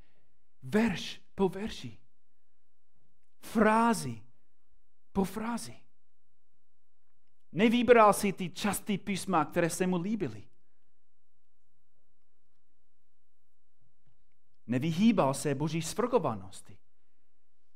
verš 0.64 1.22
po 1.36 1.50
verši, 1.50 1.98
frázi 3.40 4.22
po 5.14 5.24
frázi. 5.24 5.78
Nevybral 7.52 8.14
si 8.14 8.34
ty 8.34 8.50
časté 8.50 8.98
písma, 8.98 9.46
které 9.46 9.70
se 9.70 9.88
mu 9.88 9.98
líbily. 10.02 10.44
Nevyhýbal 14.68 15.34
se 15.34 15.56
boží 15.56 15.82
svrchovanosti. 15.82 16.78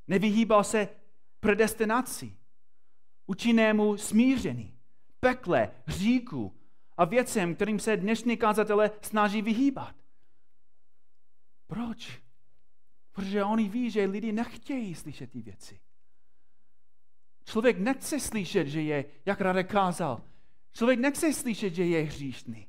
Nevyhýbal 0.06 0.64
se 0.64 0.88
predestinaci, 1.40 2.36
účinnému 3.26 3.96
smíření, 3.96 4.78
pekle, 5.20 5.70
říku, 5.86 6.58
a 6.96 7.04
věcem, 7.04 7.54
kterým 7.54 7.78
se 7.78 7.96
dnešní 7.96 8.36
kázatele 8.36 8.90
snaží 9.02 9.42
vyhýbat. 9.42 9.96
Proč? 11.66 12.22
Protože 13.12 13.44
oni 13.44 13.68
ví, 13.68 13.90
že 13.90 14.04
lidi 14.04 14.32
nechtějí 14.32 14.94
slyšet 14.94 15.30
ty 15.30 15.42
věci. 15.42 15.80
Člověk 17.44 17.78
nechce 17.78 18.20
slyšet, 18.20 18.66
že 18.66 18.82
je, 18.82 19.04
jak 19.26 19.40
Radek 19.40 19.70
kázal, 19.70 20.22
člověk 20.72 20.98
nechce 20.98 21.32
slyšet, 21.32 21.74
že 21.74 21.84
je 21.84 22.02
hříšný. 22.02 22.68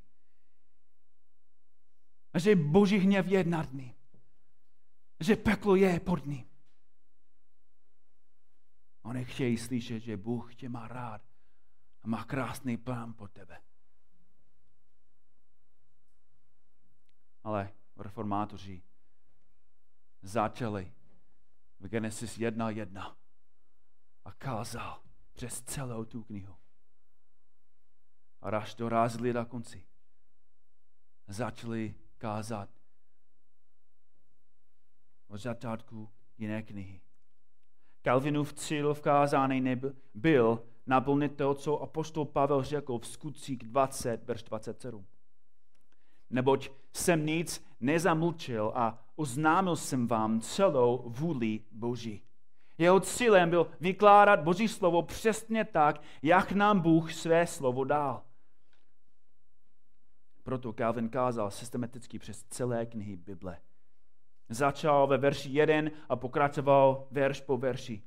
A 2.34 2.40
že 2.40 2.56
boží 2.56 2.98
hněv 2.98 3.28
je 3.28 3.44
nad 3.44 3.74
ním. 3.74 3.94
Že 5.20 5.36
peklo 5.36 5.76
je 5.76 6.00
pod 6.00 6.26
ním. 6.26 6.46
Oni 9.02 9.26
chtějí 9.26 9.58
slyšet, 9.58 10.00
že 10.00 10.18
Bůh 10.18 10.56
tě 10.56 10.70
má 10.70 10.88
rád 10.88 11.22
a 12.02 12.08
má 12.08 12.24
krásný 12.24 12.78
plán 12.78 13.14
pro 13.14 13.28
tebe. 13.28 13.62
Ale 17.46 17.72
reformátoři 17.98 18.82
začali 20.22 20.94
v 21.80 21.88
Genesis 21.88 22.38
1.1 22.38 23.16
a 24.26 24.32
kázal 24.32 25.04
přes 25.34 25.62
celou 25.62 26.06
tu 26.06 26.24
knihu. 26.24 26.56
A 28.42 28.50
až 28.50 28.76
dorazili 28.76 29.34
na 29.34 29.46
konci, 29.46 29.88
začali 31.28 31.96
kázat 32.18 32.70
od 35.28 35.38
začátku 35.38 36.10
jiné 36.38 36.64
knihy. 36.64 37.02
Calvinův 38.04 38.54
cíl 38.54 38.94
v 38.94 39.02
kázání 39.02 39.62
nebyl 39.62 40.68
naplnit 40.86 41.38
to, 41.38 41.54
co 41.54 41.80
apostol 41.80 42.26
Pavel 42.26 42.64
řekl 42.64 43.00
v 43.00 43.08
skutcích 43.08 43.58
20, 43.58 44.24
verš 44.24 44.44
27 44.44 45.08
neboť 46.30 46.70
jsem 46.94 47.26
nic 47.26 47.66
nezamlčil 47.80 48.72
a 48.76 49.00
oznámil 49.16 49.76
jsem 49.76 50.08
vám 50.08 50.42
celou 50.42 51.04
vůli 51.08 51.60
Boží. 51.72 52.22
Jeho 52.78 53.00
cílem 53.00 53.50
byl 53.50 53.68
vykládat 53.80 54.40
Boží 54.40 54.68
slovo 54.68 55.02
přesně 55.02 55.66
tak, 55.66 56.02
jak 56.22 56.52
nám 56.52 56.80
Bůh 56.80 57.14
své 57.14 57.48
slovo 57.48 57.84
dal. 57.84 58.24
Proto 60.44 60.74
Calvin 60.74 61.10
kázal 61.10 61.52
systematicky 61.52 62.20
přes 62.20 62.44
celé 62.44 62.86
knihy 62.86 63.16
Bible. 63.16 63.58
Začal 64.50 65.08
ve 65.08 65.18
verši 65.18 65.50
1 65.50 65.92
a 66.10 66.16
pokračoval 66.16 67.08
verš 67.12 67.42
po 67.42 67.58
verši. 67.58 68.04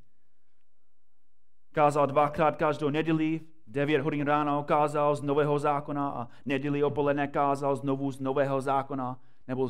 Kázal 1.72 2.06
dvakrát 2.06 2.56
každou 2.56 2.90
neděli 2.90 3.40
9 3.70 4.00
hodin 4.00 4.26
ráno 4.26 4.64
kázal 4.64 5.16
z 5.16 5.22
Nového 5.22 5.58
zákona 5.58 6.10
a 6.10 6.28
neděli 6.46 6.84
opoledne 6.84 7.28
kázal 7.28 7.76
znovu 7.76 8.12
z 8.12 8.20
Nového 8.20 8.60
zákona 8.60 9.20
nebo 9.48 9.68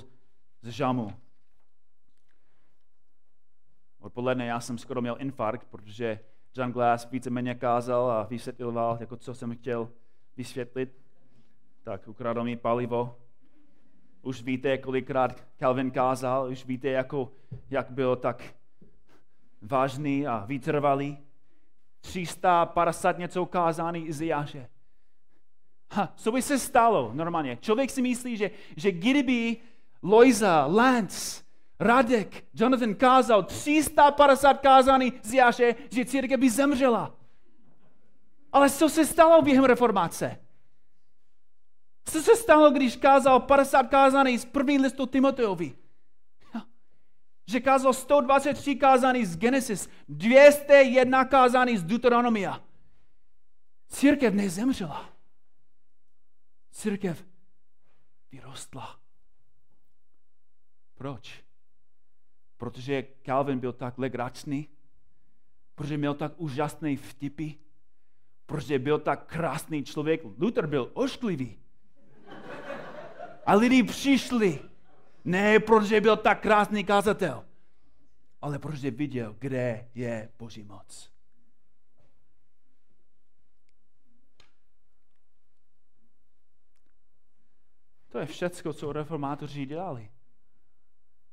z 0.63 0.69
žamu. 0.69 1.13
Odpoledne 4.01 4.47
já 4.47 4.61
jsem 4.61 4.79
skoro 4.79 5.01
měl 5.01 5.17
infarkt, 5.21 5.69
protože 5.71 6.21
John 6.55 6.73
Glass 6.73 7.11
víceméně 7.11 7.55
kázal 7.55 8.11
a 8.11 8.23
vysvětloval, 8.23 8.97
jako 9.01 9.17
co 9.17 9.35
jsem 9.35 9.57
chtěl 9.57 9.89
vysvětlit. 10.37 10.99
Tak 11.83 12.09
ukradl 12.09 12.45
mi 12.45 12.57
palivo. 12.57 13.19
Už 14.23 14.43
víte, 14.43 14.79
kolikrát 14.79 15.45
Calvin 15.59 15.91
kázal, 15.91 16.51
už 16.51 16.65
víte, 16.65 16.89
jako, 16.89 17.33
jak 17.71 17.91
byl 17.91 18.17
tak 18.17 18.55
vážný 19.63 20.27
a 20.27 20.45
vytrvalý. 20.47 21.28
350 22.01 23.19
něco 23.19 23.47
kázání 23.47 24.07
Iziáše. 24.07 24.69
Ha, 25.93 26.13
co 26.17 26.33
by 26.33 26.43
se 26.43 26.59
stalo 26.59 27.11
normálně? 27.15 27.59
Člověk 27.61 27.91
si 27.91 28.03
myslí, 28.03 28.37
že, 28.37 28.51
že 28.77 28.93
kdyby 28.93 29.57
Loiza, 30.03 30.67
Lance, 30.67 31.43
Radek, 31.81 32.45
Jonathan 32.55 32.95
kázal 32.95 33.43
350 33.43 34.61
kázání 34.61 35.13
z 35.23 35.35
že 35.91 36.05
církev 36.05 36.41
by 36.41 36.51
zemřela. 36.51 37.15
Ale 38.53 38.71
co 38.71 38.89
se 38.89 39.07
stalo 39.07 39.43
během 39.43 39.65
reformace? 39.65 40.41
Co 42.05 42.23
se 42.23 42.37
stalo, 42.37 42.71
když 42.71 42.97
kázal 42.97 43.41
50 43.41 43.83
kázání 43.83 44.39
z 44.39 44.45
první 44.45 44.79
listu 44.79 45.07
Timoteovi? 45.07 45.75
Že 47.49 47.61
kázal 47.61 47.93
123 47.93 48.75
kázání 48.77 49.27
z 49.27 49.37
Genesis, 49.37 49.89
201 50.09 51.25
kázání 51.25 51.77
z 51.77 51.85
Deuteronomia. 51.85 52.65
Církev 53.89 54.35
nezemřela. 54.35 55.11
Církev 56.71 57.25
vyrostla. 58.33 59.01
Proč? 60.95 61.45
Protože 62.57 63.05
Calvin 63.23 63.59
byl 63.59 63.73
tak 63.73 63.99
legračný, 63.99 64.69
protože 65.75 65.97
měl 65.97 66.15
tak 66.15 66.33
úžasné 66.37 66.97
vtipy, 66.97 67.51
protože 68.47 68.79
byl 68.79 68.99
tak 68.99 69.27
krásný 69.27 69.85
člověk. 69.85 70.21
Luther 70.39 70.67
byl 70.67 70.91
ošklivý. 70.95 71.59
A 73.47 73.55
lidi 73.55 73.83
přišli. 73.83 74.61
Ne, 75.25 75.61
protože 75.61 76.01
byl 76.01 76.17
tak 76.17 76.41
krásný 76.43 76.85
kazatel, 76.85 77.45
ale 78.41 78.59
protože 78.59 78.91
viděl, 78.91 79.37
kde 79.39 79.91
je 79.95 80.33
Boží 80.39 80.63
moc. 80.63 81.13
To 88.09 88.19
je 88.19 88.27
všecko, 88.27 88.73
co 88.73 88.93
reformátoři 88.93 89.67
dělali. 89.67 90.11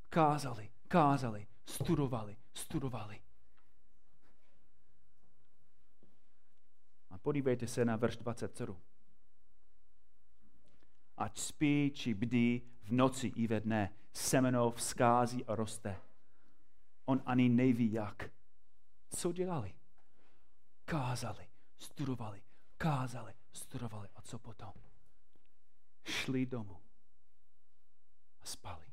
Kázali, 0.10 0.71
kázali, 0.88 1.48
studovali, 1.65 2.38
studovali. 2.54 3.21
A 7.10 7.17
podívejte 7.17 7.67
se 7.67 7.86
na 7.86 7.95
verš 7.95 8.17
27 8.17 8.82
ať 11.17 11.39
spí 11.39 11.91
či 11.95 12.13
bdí 12.13 12.62
v 12.86 12.91
noci 12.91 13.28
i 13.28 13.48
ve 13.48 13.60
dne, 13.60 13.93
semeno 14.13 14.71
vzkází 14.71 15.45
a 15.45 15.56
roste. 15.56 16.02
On 17.06 17.21
ani 17.26 17.50
neví 17.50 17.91
jak. 17.91 18.32
Co 19.10 19.32
dělali? 19.32 19.74
Kázali, 20.86 21.48
studovali, 21.78 22.41
kázali, 22.78 23.34
studovali. 23.54 24.10
A 24.15 24.21
co 24.21 24.39
potom? 24.39 24.74
Šli 26.04 26.45
domů 26.45 26.78
a 28.41 28.45
spali. 28.45 28.86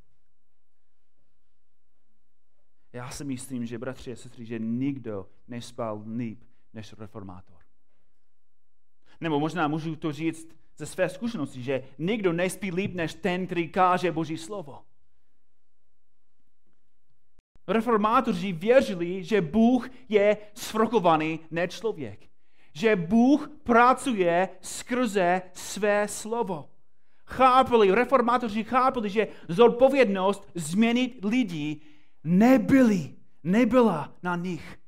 Já 2.93 3.11
si 3.11 3.25
myslím, 3.25 3.67
že 3.67 3.79
bratři 3.79 4.13
a 4.13 4.17
sestry, 4.17 4.45
že 4.45 4.59
nikdo 4.59 5.31
nespal 5.49 6.05
líp 6.17 6.45
než 6.73 6.93
reformátor. 6.93 7.63
Nebo 9.21 9.41
možná 9.41 9.69
můžu 9.69 9.97
to 9.97 10.13
říct 10.13 10.49
ze 10.83 10.87
své 10.87 11.09
zkušenosti, 11.09 11.63
že 11.63 11.85
nikdo 11.99 12.33
nespí 12.33 12.71
líp 12.71 12.95
než 12.95 13.15
ten, 13.15 13.47
který 13.47 13.69
káže 13.69 14.13
Boží 14.13 14.39
slovo. 14.39 14.83
Reformátoři 17.69 18.53
věřili, 18.53 19.25
že 19.25 19.41
Bůh 19.41 19.89
je 20.09 20.37
svrchovaný, 20.55 21.41
ne 21.51 21.69
člověk. 21.69 22.27
Že 22.75 22.97
Bůh 22.97 23.49
pracuje 23.63 24.49
skrze 24.61 25.43
své 25.53 26.09
slovo. 26.09 26.71
Chápali, 27.27 27.95
reformátoři 27.95 28.65
chápali, 28.65 29.11
že 29.11 29.29
zodpovědnost 29.49 30.51
změnit 30.55 31.25
lidi 31.25 31.81
nebyly, 32.25 33.15
nebyla 33.43 34.15
na 34.23 34.37
nich, 34.37 34.79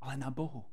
ale 0.00 0.16
na 0.16 0.30
Bohu. 0.30 0.64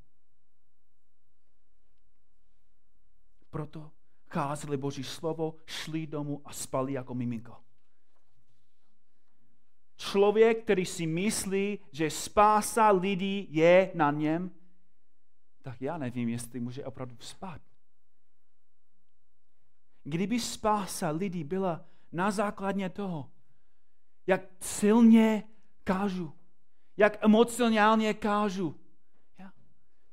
Proto 3.49 3.98
kázali 4.29 4.77
Boží 4.77 5.03
slovo, 5.03 5.55
šli 5.65 6.07
domů 6.07 6.41
a 6.45 6.53
spali 6.53 6.93
jako 6.93 7.13
miminko. 7.13 7.57
Člověk, 9.97 10.63
který 10.63 10.85
si 10.85 11.07
myslí, 11.07 11.79
že 11.91 12.09
spása 12.09 12.91
lidí 12.91 13.47
je 13.49 13.91
na 13.93 14.11
něm, 14.11 14.51
tak 15.61 15.81
já 15.81 15.97
nevím, 15.97 16.29
jestli 16.29 16.59
může 16.59 16.85
opravdu 16.85 17.15
spát. 17.19 17.61
Kdyby 20.03 20.39
spása 20.39 21.09
lidí 21.09 21.43
byla 21.43 21.85
na 22.11 22.31
základně 22.31 22.89
toho, 22.89 23.31
jak 24.27 24.41
silně 24.59 25.43
kážu, 25.83 26.33
jak 26.97 27.23
emocionálně 27.25 28.13
kážu, 28.13 28.75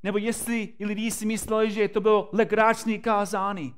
nebo 0.03 0.19
jestli 0.19 0.75
lidi 0.81 1.11
si 1.11 1.27
mysleli, 1.27 1.71
že 1.71 1.89
to 1.89 2.01
bylo 2.01 2.31
legráčný 2.33 2.99
kázání, 2.99 3.77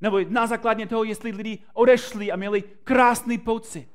nebo 0.00 0.20
na 0.20 0.46
základě 0.46 0.86
toho, 0.86 1.04
jestli 1.04 1.30
lidi 1.30 1.64
odešli 1.72 2.32
a 2.32 2.36
měli 2.36 2.62
krásný 2.62 3.38
pocit. 3.38 3.88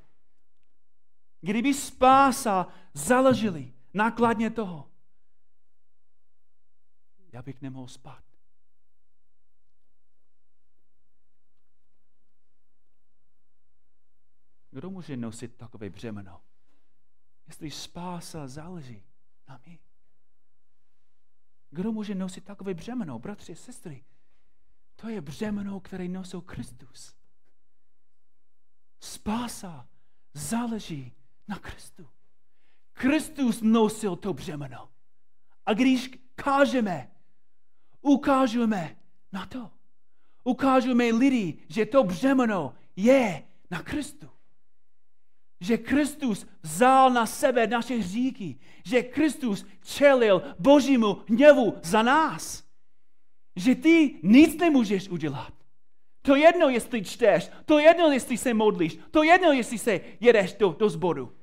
Kdyby 1.42 1.74
spása 1.74 2.68
založili 2.94 3.74
nákladně 3.94 4.50
toho, 4.50 4.90
já 7.32 7.42
bych 7.42 7.62
nemohl 7.62 7.88
spát. 7.88 8.24
Kdo 14.72 14.90
může 14.90 15.18
nosit 15.18 15.56
takové 15.56 15.90
břemeno? 15.90 16.42
Jestli 17.48 17.72
spása 17.72 18.48
záleží 18.48 19.04
na 19.48 19.60
mě. 19.66 19.80
Kdo 21.70 21.92
může 21.92 22.16
nosit 22.16 22.44
takové 22.44 22.74
břemeno, 22.74 23.20
bratři, 23.20 23.56
sestry? 23.56 24.06
To 24.96 25.10
je 25.10 25.22
břemeno, 25.22 25.80
které 25.80 26.08
nosil 26.08 26.42
Kristus. 26.42 27.14
Spása 29.00 29.88
záleží 30.34 31.14
na 31.48 31.60
Kristu. 31.60 32.10
Kristus 32.94 33.62
nosil 33.62 34.16
to 34.16 34.34
břemeno. 34.34 34.90
A 35.66 35.74
když 35.74 36.12
kážeme, 36.36 37.12
ukážeme 38.02 38.96
na 39.32 39.46
to. 39.46 39.72
Ukážeme 40.44 41.04
lidi, 41.04 41.58
že 41.68 41.86
to 41.86 42.04
břemeno 42.04 42.74
je 42.96 43.44
na 43.72 43.82
Kristu. 43.84 44.30
Že 45.60 45.78
Kristus 45.78 46.46
vzal 46.62 47.10
na 47.10 47.26
sebe 47.26 47.68
naše 47.68 47.96
hříky. 47.96 48.60
Že 48.86 49.04
Kristus 49.04 49.66
čelil 49.84 50.56
božímu 50.60 51.22
hněvu 51.28 51.74
za 51.84 52.02
nás 52.04 52.64
že 53.56 53.76
ty 53.76 54.20
nic 54.24 54.58
nemůžeš 54.58 55.10
udělat. 55.10 55.54
To 56.22 56.36
jedno, 56.36 56.70
jestli 56.70 57.04
čteš, 57.04 57.50
to 57.66 57.80
jedno, 57.80 58.12
jestli 58.12 58.38
se 58.38 58.54
modlíš, 58.54 58.98
to 59.12 59.24
jedno, 59.24 59.52
jestli 59.52 59.78
se 59.78 60.02
jedeš 60.20 60.54
do, 60.54 60.70
do 60.70 60.90
zboru. 60.90 61.38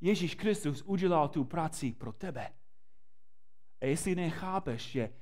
Ježíš 0.00 0.34
Kristus 0.34 0.82
udělal 0.82 1.28
tu 1.28 1.44
práci 1.44 1.92
pro 1.92 2.12
tebe. 2.12 2.52
A 3.80 3.84
jestli 3.84 4.14
nechápeš, 4.14 4.82
že 4.82 5.14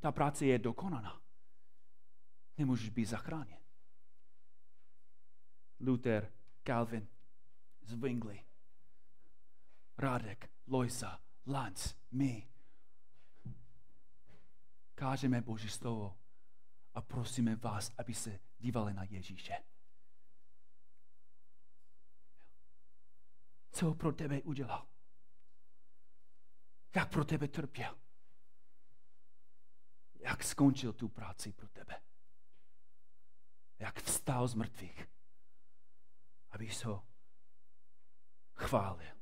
ta 0.00 0.12
práce 0.12 0.46
je 0.46 0.58
dokonaná, 0.58 1.20
nemůžeš 2.58 2.88
být 2.88 3.04
zachráněn. 3.04 3.58
Luther, 5.80 6.32
Calvin, 6.64 7.08
Zwingli, 7.82 8.44
Radek, 9.98 10.50
Loisa, 10.66 11.20
Lance, 11.46 11.94
my, 12.10 12.49
kážeme 15.00 15.40
Boží 15.40 15.68
slovo 15.68 16.18
a 16.94 17.00
prosíme 17.00 17.56
vás, 17.56 17.92
aby 17.98 18.14
se 18.14 18.40
dívali 18.58 18.94
na 18.94 19.04
Ježíše. 19.04 19.56
Co 23.70 23.94
pro 23.94 24.12
tebe 24.12 24.42
udělal? 24.42 24.88
Jak 26.96 27.10
pro 27.10 27.24
tebe 27.24 27.48
trpěl? 27.48 27.98
Jak 30.14 30.44
skončil 30.44 30.92
tu 30.92 31.08
práci 31.08 31.52
pro 31.52 31.68
tebe? 31.68 32.00
Jak 33.78 34.00
vstal 34.02 34.48
z 34.48 34.54
mrtvých? 34.54 35.06
Abys 36.50 36.84
ho 36.84 37.06
chválil. 38.54 39.16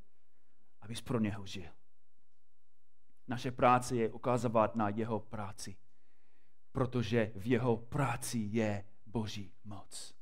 Abys 0.81 1.03
pro 1.03 1.21
něho 1.21 1.47
žil. 1.47 1.73
Naše 3.29 3.51
práce 3.51 3.97
je 3.97 4.13
ukazovat 4.13 4.77
na 4.77 4.89
jeho 4.89 5.21
práci, 5.21 5.77
protože 6.73 7.33
v 7.37 7.47
jeho 7.47 7.77
práci 7.77 8.39
je 8.39 8.85
Boží 9.07 9.53
moc. 9.65 10.15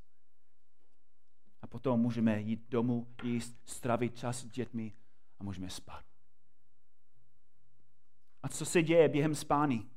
A 1.62 1.66
potom 1.66 2.00
můžeme 2.00 2.40
jít 2.40 2.68
domů, 2.68 3.14
jíst, 3.22 3.56
stravit 3.64 4.18
čas 4.18 4.38
s 4.38 4.46
dětmi 4.46 4.94
a 5.38 5.44
můžeme 5.44 5.70
spát. 5.70 6.04
A 8.42 8.48
co 8.48 8.64
se 8.64 8.82
děje 8.82 9.08
během 9.08 9.34
spání? 9.34 9.90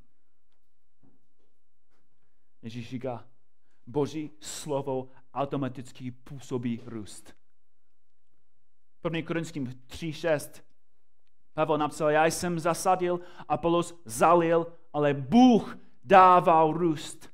Ježíš 2.61 2.89
říká, 2.89 3.27
Boží 3.87 4.31
slovo 4.39 5.09
automaticky 5.33 6.11
působí 6.11 6.81
růst. 6.85 7.35
1. 9.03 9.27
Korinským 9.27 9.65
3.6 9.67 10.63
Pavel 11.53 11.77
napsal, 11.77 12.09
já 12.09 12.25
jsem 12.25 12.59
zasadil, 12.59 13.19
Apolos 13.47 14.01
zalil, 14.05 14.67
ale 14.93 15.13
Bůh 15.13 15.77
dával 16.03 16.73
růst. 16.73 17.29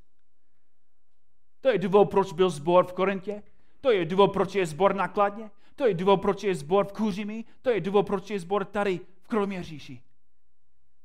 To 1.61 1.69
je 1.69 1.77
důvod, 1.77 2.05
proč 2.05 2.33
byl 2.33 2.49
zbor 2.49 2.85
v 2.85 2.93
Korintě. 2.93 3.43
To 3.81 3.91
je 3.91 4.05
důvod, 4.05 4.33
proč 4.33 4.55
je 4.55 4.65
zbor 4.65 4.95
nakladně. 4.95 5.51
To 5.75 5.87
je 5.87 5.93
důvod, 5.93 6.21
proč 6.21 6.43
je 6.43 6.55
zbor 6.55 6.85
v 6.85 6.91
Kuřimi. 6.91 7.45
To 7.61 7.69
je 7.69 7.81
důvod, 7.81 8.07
proč 8.07 8.29
je 8.29 8.39
zbor 8.39 8.65
tady 8.65 8.99
v 9.21 9.27
Kroměříši. 9.27 10.01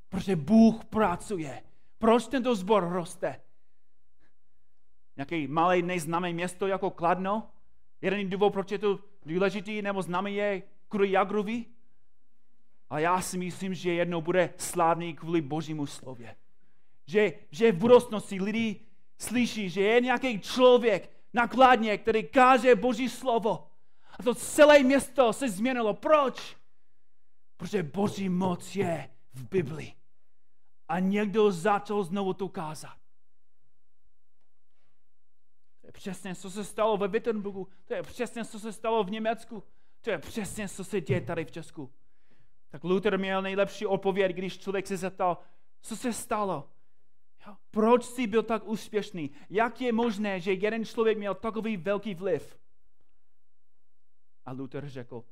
Protože 0.08 0.36
Bůh 0.36 0.84
pracuje. 0.84 1.62
Proč 1.98 2.26
tento 2.26 2.54
zbor 2.54 2.88
roste? 2.88 3.40
Nějaký 5.16 5.46
malý 5.46 5.82
neznámý 5.82 6.34
město 6.34 6.66
jako 6.66 6.90
Kladno? 6.90 7.50
Jeden 8.00 8.30
důvod, 8.30 8.52
proč 8.52 8.72
je 8.72 8.78
to 8.78 8.98
důležitý 9.26 9.82
nebo 9.82 10.02
známý 10.02 10.34
je 10.34 10.62
kvůli 10.88 11.10
Jagruvi? 11.10 11.64
A 12.90 12.98
já 12.98 13.20
si 13.20 13.38
myslím, 13.38 13.74
že 13.74 13.92
jednou 13.92 14.20
bude 14.20 14.54
slávný 14.56 15.14
kvůli 15.14 15.40
Božímu 15.40 15.86
slově. 15.86 16.36
Že, 17.06 17.32
že 17.50 17.72
v 17.72 17.76
budoucnosti 17.76 18.40
lidi 18.40 18.80
slyší, 19.18 19.70
že 19.70 19.82
je 19.82 20.00
nějaký 20.00 20.40
člověk 20.40 21.10
nakladně, 21.32 21.98
který 21.98 22.24
káže 22.24 22.74
Boží 22.74 23.08
slovo. 23.08 23.70
A 24.18 24.22
to 24.22 24.34
celé 24.34 24.82
město 24.82 25.32
se 25.32 25.48
změnilo. 25.48 25.94
Proč? 25.94 26.56
Protože 27.56 27.82
Boží 27.82 28.28
moc 28.28 28.76
je 28.76 29.10
v 29.34 29.48
Biblii. 29.48 29.94
A 30.88 30.98
někdo 30.98 31.52
začal 31.52 32.04
znovu 32.04 32.34
to 32.34 32.48
kázat. 32.48 32.96
To 35.80 35.86
je 35.86 35.92
přesně, 35.92 36.34
co 36.34 36.50
se 36.50 36.64
stalo 36.64 36.96
ve 36.96 37.08
Wittenbergu. 37.08 37.68
To 37.84 37.94
je 37.94 38.02
přesně, 38.02 38.44
co 38.44 38.60
se 38.60 38.72
stalo 38.72 39.04
v 39.04 39.10
Německu. 39.10 39.62
To 40.00 40.10
je 40.10 40.18
přesně, 40.18 40.68
co 40.68 40.84
se 40.84 41.00
děje 41.00 41.20
tady 41.20 41.44
v 41.44 41.50
Česku. 41.50 41.90
Tak 42.70 42.84
Luther 42.84 43.18
měl 43.18 43.42
nejlepší 43.42 43.86
odpověď, 43.86 44.36
když 44.36 44.58
člověk 44.58 44.86
se 44.86 44.96
zeptal, 44.96 45.38
co 45.80 45.96
se 45.96 46.12
stalo? 46.12 46.68
Proč 47.70 48.04
jsi 48.04 48.26
byl 48.26 48.42
tak 48.42 48.68
úspěšný? 48.68 49.30
Jak 49.50 49.80
je 49.80 49.92
možné, 49.92 50.40
že 50.40 50.52
jeden 50.52 50.84
člověk 50.84 51.18
měl 51.18 51.34
takový 51.34 51.76
velký 51.76 52.14
vliv? 52.14 52.58
A 54.46 54.52
Luther 54.52 54.88
řekl, 54.88 55.24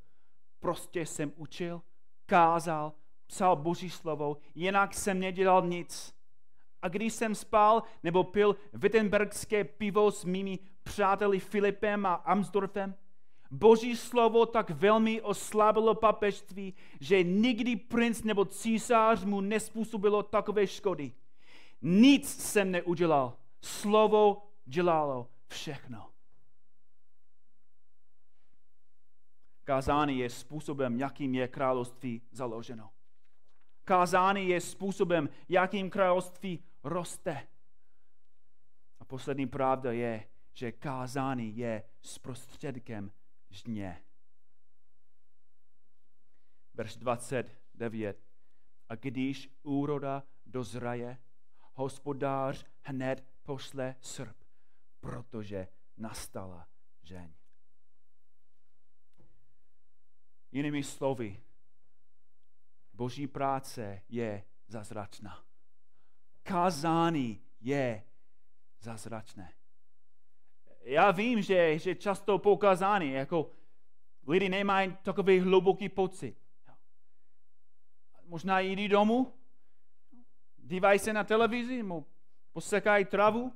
prostě 0.59 1.05
jsem 1.05 1.33
učil, 1.35 1.81
kázal, 2.25 2.93
psal 3.27 3.55
Boží 3.55 3.89
slovo, 3.89 4.37
jinak 4.55 4.93
jsem 4.93 5.19
nedělal 5.19 5.67
nic. 5.67 6.15
A 6.81 6.87
když 6.87 7.13
jsem 7.13 7.35
spal 7.35 7.83
nebo 8.03 8.23
pil 8.23 8.55
wittenbergské 8.73 9.63
pivo 9.63 10.11
s 10.11 10.25
mými 10.25 10.59
přáteli 10.83 11.39
Filipem 11.39 12.05
a 12.05 12.13
Amsdorfem, 12.13 12.95
Boží 13.51 13.95
slovo 13.95 14.45
tak 14.45 14.69
velmi 14.69 15.21
oslabilo 15.21 15.95
papežství, 15.95 16.73
že 16.99 17.23
nikdy 17.23 17.75
princ 17.75 18.23
nebo 18.23 18.45
císař 18.45 19.23
mu 19.23 19.41
nespůsobilo 19.41 20.23
takové 20.23 20.67
škody. 20.67 21.13
Nic 21.81 22.43
jsem 22.43 22.71
neudělal. 22.71 23.37
Slovo 23.61 24.49
dělalo 24.65 25.29
všechno. 25.47 26.09
Kázání 29.63 30.19
je 30.19 30.29
způsobem, 30.29 30.99
jakým 30.99 31.35
je 31.35 31.47
království 31.47 32.21
založeno. 32.31 32.89
Kázání 33.83 34.49
je 34.49 34.61
způsobem, 34.61 35.29
jakým 35.49 35.89
království 35.89 36.63
roste. 36.83 37.47
A 38.99 39.05
poslední 39.05 39.47
pravda 39.47 39.91
je, 39.91 40.27
že 40.53 40.71
kázání 40.71 41.57
je 41.57 41.83
zprostředkem 42.01 43.11
žně. 43.49 44.03
Verš 46.73 46.95
29. 46.95 48.23
A 48.89 48.95
když 48.95 49.49
úroda 49.63 50.23
dozraje, 50.45 51.17
hospodář 51.73 52.65
hned 52.81 53.25
pošle 53.43 53.95
srp, 54.01 54.43
protože 54.99 55.67
nastala 55.97 56.67
žeň. 57.01 57.33
Jinými 60.51 60.83
slovy, 60.83 61.43
boží 62.93 63.27
práce 63.27 64.01
je 64.09 64.45
zazračná. 64.67 65.45
Kázání 66.43 67.41
je 67.59 68.03
zazračné. 68.79 69.58
Já 70.89 71.11
vím, 71.11 71.41
že, 71.41 71.79
že 71.79 71.95
často 71.95 72.37
poukázání, 72.37 73.11
jako 73.11 73.51
lidi 74.27 74.49
nemají 74.49 74.97
takový 75.03 75.39
hluboký 75.39 75.89
pocit. 75.89 76.35
Možná 78.25 78.59
jít 78.59 78.87
domů 78.87 79.33
dívají 80.57 80.99
se 80.99 81.13
na 81.13 81.23
televizi, 81.23 81.83
mu 81.83 82.05
posekají 82.53 83.05
travu, 83.05 83.53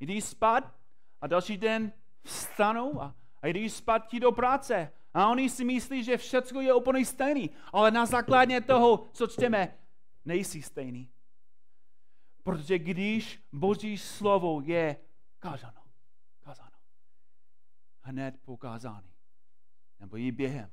jdí 0.00 0.20
spát 0.20 0.74
a 1.20 1.26
další 1.26 1.56
den 1.56 1.92
vstanou 2.22 3.02
a, 3.02 3.14
a 3.42 3.46
jdí 3.46 3.70
zpátky 3.70 4.20
do 4.20 4.32
práce. 4.32 4.92
A 5.14 5.28
oni 5.28 5.50
si 5.50 5.64
myslí, 5.64 6.04
že 6.04 6.16
všechno 6.16 6.60
je 6.60 6.74
úplně 6.74 7.06
stejný, 7.06 7.50
ale 7.72 7.90
na 7.90 8.06
základě 8.06 8.60
toho, 8.60 9.06
co 9.12 9.26
čteme, 9.26 9.78
nejsi 10.24 10.62
stejný. 10.62 11.10
Protože 12.42 12.78
když 12.78 13.42
Boží 13.52 13.98
slovo 13.98 14.60
je 14.64 14.96
kázáno, 15.38 15.79
kázáno, 16.40 16.78
hned 18.00 18.40
pokázány, 18.44 19.12
nebo 19.98 20.16
i 20.16 20.32
během, 20.32 20.70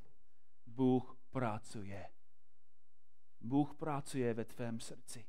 Bůh 0.66 1.18
pracuje 1.30 2.10
Bůh 3.42 3.74
pracuje 3.74 4.34
ve 4.34 4.46
tvém 4.46 4.80
srdci. 4.80 5.26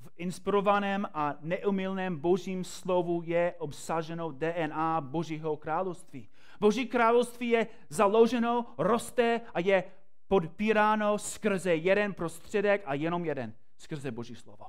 V 0.00 0.08
inspirovaném 0.16 1.08
a 1.14 1.36
neumilném 1.40 2.16
božím 2.16 2.64
slovu 2.64 3.22
je 3.24 3.54
obsaženo 3.58 4.30
DNA 4.32 5.00
Božího 5.00 5.56
království. 5.56 6.28
Boží 6.60 6.86
království 6.86 7.48
je 7.48 7.66
založeno, 7.88 8.74
roste 8.78 9.40
a 9.54 9.60
je 9.60 9.84
podpíráno 10.28 11.18
skrze 11.18 11.74
jeden 11.74 12.14
prostředek 12.14 12.82
a 12.84 12.94
jenom 12.94 13.24
jeden, 13.24 13.54
skrze 13.76 14.10
Boží 14.10 14.36
slovo. 14.36 14.66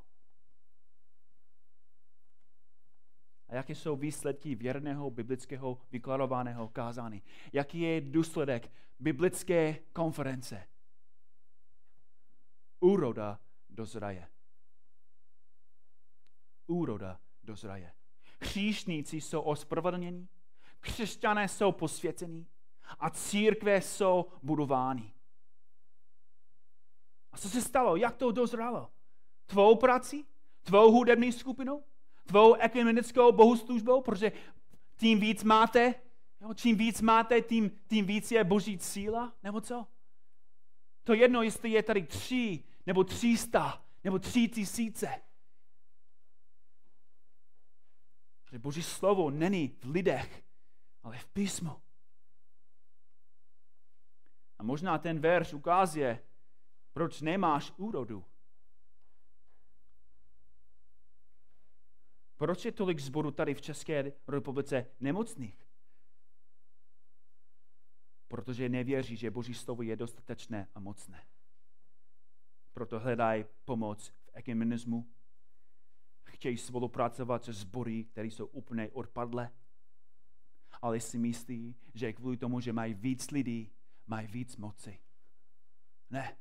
A 3.52 3.56
jaké 3.56 3.76
jsou 3.76 3.96
výsledky 3.96 4.56
věrného 4.56 5.10
biblického 5.10 5.78
vykladovaného 5.92 6.70
kázání? 6.70 7.22
Jaký 7.54 7.82
je 7.82 8.02
důsledek 8.02 8.72
biblické 9.00 9.76
konference? 9.94 10.68
úroda 12.82 13.40
dozraje. 13.70 14.28
Úroda 16.68 17.20
dozraje. 17.44 17.94
Hříšníci 18.40 19.22
jsou 19.22 19.42
ospravedlněni, 19.42 20.28
křesťané 20.80 21.48
jsou 21.48 21.72
posvěcení 21.72 22.48
a 23.00 23.10
církve 23.10 23.82
jsou 23.82 24.26
budovány. 24.44 25.14
A 27.32 27.38
co 27.38 27.50
se 27.50 27.62
stalo? 27.62 27.96
Jak 27.96 28.16
to 28.18 28.32
dozralo? 28.32 28.92
Tvou 29.46 29.76
prací? 29.76 30.26
Tvou 30.62 30.92
hudební 30.92 31.32
skupinou? 31.32 31.84
Tvou 32.24 32.54
ekumenickou 32.54 33.32
bohoslužbou? 33.32 34.02
Protože 34.02 34.32
tím 34.98 35.20
víc 35.20 35.44
máte, 35.44 35.96
jo, 36.42 36.54
čím 36.54 36.78
víc 36.78 37.02
máte, 37.02 37.42
tím, 37.42 37.72
tím 37.88 38.06
víc 38.06 38.32
je 38.32 38.44
boží 38.44 38.80
síla? 38.80 39.34
Nebo 39.44 39.62
co? 39.62 39.88
To 41.04 41.14
jedno, 41.14 41.42
jestli 41.42 41.70
je 41.70 41.84
tady 41.84 42.04
tři 42.04 42.64
nebo 42.86 43.04
300, 43.04 43.86
nebo 44.04 44.20
3 44.20 44.48
tisíce. 44.48 45.22
Že 48.52 48.60
Boží 48.60 48.84
slovo 48.84 49.30
není 49.30 49.78
v 49.84 49.86
lidech, 49.86 50.44
ale 51.04 51.18
v 51.18 51.26
písmu. 51.26 51.82
A 54.58 54.64
možná 54.64 54.98
ten 54.98 55.20
verš 55.20 55.54
ukazuje, 55.54 56.24
proč 56.94 57.22
nemáš 57.22 57.74
úrodu. 57.78 58.26
Proč 62.42 62.66
je 62.66 62.72
tolik 62.72 63.00
zboru 63.00 63.32
tady 63.32 63.54
v 63.54 63.62
České 63.62 64.14
republice 64.28 64.86
nemocných? 65.00 65.68
Protože 68.28 68.70
nevěří, 68.70 69.16
že 69.16 69.32
Boží 69.32 69.54
slovo 69.54 69.82
je 69.82 69.96
dostatečné 69.96 70.68
a 70.76 70.80
mocné. 70.80 71.28
Proto 72.74 73.00
hledají 73.00 73.46
pomoc 73.66 74.10
v 74.10 74.30
ekumenismu. 74.34 75.12
Chtějí 76.24 76.58
spolupracovat 76.58 77.44
se 77.44 77.54
sbory, 77.54 78.04
které 78.04 78.28
jsou 78.28 78.46
úplně 78.46 78.90
odpadlé. 78.90 79.52
Ale 80.82 81.00
si 81.00 81.18
myslí, 81.18 81.76
že 81.94 82.14
kvůli 82.14 82.38
tomu, 82.38 82.60
že 82.60 82.74
mají 82.74 82.94
víc 82.94 83.32
lidí, 83.32 83.72
mají 84.08 84.28
víc 84.28 84.58
moci. 84.58 85.00
Ne. 86.10 86.38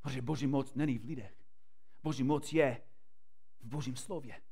Protože 0.00 0.22
Boží 0.22 0.46
moc 0.46 0.74
není 0.74 0.98
v 0.98 1.04
lidech. 1.04 1.44
Boží 2.02 2.22
moc 2.22 2.52
je 2.52 2.82
v 3.60 3.66
Božím 3.66 3.96
slově. 3.96 4.42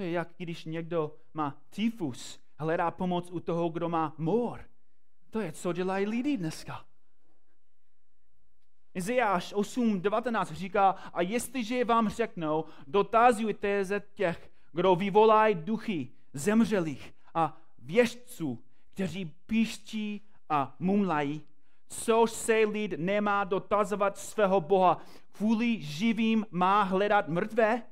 To 0.00 0.04
je 0.04 0.10
jak 0.10 0.28
když 0.36 0.64
někdo 0.64 1.16
má 1.34 1.56
tyfus, 1.70 2.40
hledá 2.58 2.90
pomoc 2.90 3.30
u 3.30 3.40
toho, 3.40 3.68
kdo 3.68 3.88
má 3.88 4.14
mor. 4.18 4.64
To 5.30 5.40
je, 5.40 5.52
co 5.52 5.72
dělají 5.72 6.06
lidi 6.06 6.36
dneska. 6.36 6.84
Izajáš 8.94 9.54
8.19 9.54 10.54
říká, 10.54 10.90
a 10.90 11.22
jestliže 11.22 11.84
vám 11.84 12.08
řeknou, 12.08 12.64
dotazujte 12.86 13.84
ze 13.84 14.02
těch, 14.14 14.50
kdo 14.72 14.96
vyvolají 14.96 15.54
duchy 15.54 16.08
zemřelých 16.32 17.14
a 17.34 17.60
věžců, 17.78 18.64
kteří 18.90 19.24
píští 19.46 20.20
a 20.48 20.76
mumlají, 20.78 21.42
což 21.88 22.30
se 22.30 22.54
lid 22.54 22.94
nemá 22.96 23.44
dotazovat 23.44 24.18
svého 24.18 24.60
Boha, 24.60 25.00
kvůli 25.32 25.82
živým 25.82 26.46
má 26.50 26.82
hledat 26.82 27.28
mrtvé? 27.28 27.82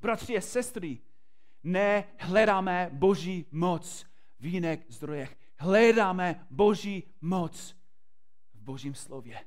Bratři 0.00 0.36
a 0.36 0.40
sestry, 0.40 0.98
nehledáme 1.62 2.90
Boží 2.92 3.46
moc 3.50 4.06
v 4.38 4.46
jiných 4.46 4.80
zdrojech. 4.88 5.38
Hledáme 5.58 6.46
Boží 6.50 7.14
moc 7.20 7.76
v 8.54 8.60
Božím 8.62 8.94
slově. 8.94 9.46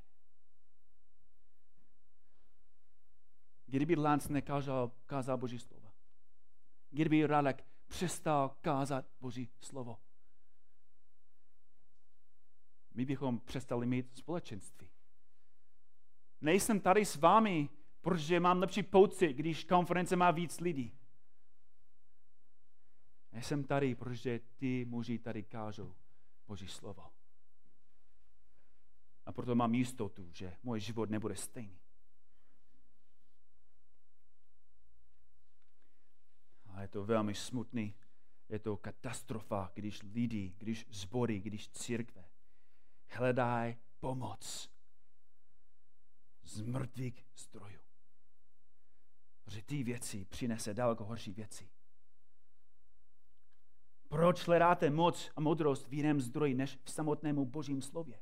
Kdyby 3.66 3.96
Lance 3.96 4.34
nekázal 4.34 4.92
kázal 5.06 5.38
Boží 5.38 5.60
slovo. 5.60 5.92
Kdyby 6.90 7.26
Radek 7.26 7.66
přestal 7.88 8.58
kázat 8.62 9.06
Boží 9.20 9.50
slovo. 9.62 10.00
My 12.94 13.06
bychom 13.06 13.40
přestali 13.40 13.86
mít 13.86 14.18
společenství. 14.18 14.90
Nejsem 16.42 16.80
tady 16.80 17.06
s 17.06 17.16
vámi, 17.16 17.70
protože 18.04 18.40
mám 18.40 18.60
lepší 18.60 18.84
pocit, 18.84 19.34
když 19.34 19.64
konference 19.64 20.16
má 20.16 20.32
víc 20.32 20.60
lidí. 20.60 20.98
Já 23.32 23.42
jsem 23.42 23.64
tady, 23.64 23.96
protože 23.96 24.40
ty 24.56 24.86
muži 24.86 25.20
tady 25.20 25.44
kážou 25.44 25.96
Boží 26.48 26.68
slovo. 26.68 27.12
A 29.26 29.32
proto 29.32 29.56
mám 29.56 29.76
jistotu, 29.76 30.32
že 30.32 30.58
můj 30.64 30.80
život 30.80 31.10
nebude 31.10 31.36
stejný. 31.36 31.80
A 36.66 36.82
je 36.82 36.88
to 36.88 37.06
velmi 37.06 37.36
smutný. 37.36 37.96
Je 38.50 38.60
to 38.60 38.78
katastrofa, 38.78 39.72
když 39.74 40.02
lidi, 40.02 40.54
když 40.58 40.86
zbory, 40.90 41.40
když 41.40 41.70
církve 41.70 42.30
hledají 43.08 43.78
pomoc 44.00 44.70
z 46.44 46.62
mrtvých 46.62 47.26
zdrojů. 47.36 47.83
Protože 49.54 49.66
ty 49.66 49.84
věci 49.84 50.26
přinese 50.30 50.74
daleko 50.74 51.06
horší 51.06 51.34
věci. 51.34 51.70
Proč 54.10 54.48
hledáte 54.48 54.90
moc 54.90 55.32
a 55.36 55.42
modrost 55.42 55.88
v 55.88 55.94
jiném 55.94 56.22
zdroji 56.22 56.54
než 56.54 56.80
v 56.84 56.92
samotnému 56.92 57.46
božím 57.46 57.82
slově? 57.82 58.20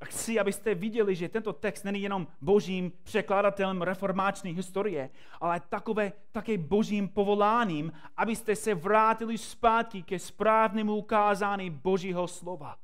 A 0.00 0.04
chci, 0.04 0.40
abyste 0.40 0.74
viděli, 0.74 1.14
že 1.14 1.28
tento 1.28 1.52
text 1.52 1.84
není 1.84 2.02
jenom 2.02 2.26
božím 2.40 2.92
překladatelem 3.02 3.82
reformáční 3.82 4.50
historie, 4.52 5.10
ale 5.40 5.60
takové, 5.60 6.12
také 6.32 6.58
božím 6.58 7.08
povoláním, 7.08 7.92
abyste 8.16 8.56
se 8.56 8.74
vrátili 8.74 9.38
zpátky 9.38 10.02
ke 10.02 10.18
správnému 10.18 10.96
ukázání 10.96 11.70
božího 11.70 12.28
slova. 12.28 12.78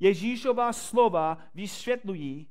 Ježíšová 0.00 0.72
slova 0.72 1.38
vysvětlují, 1.54 2.48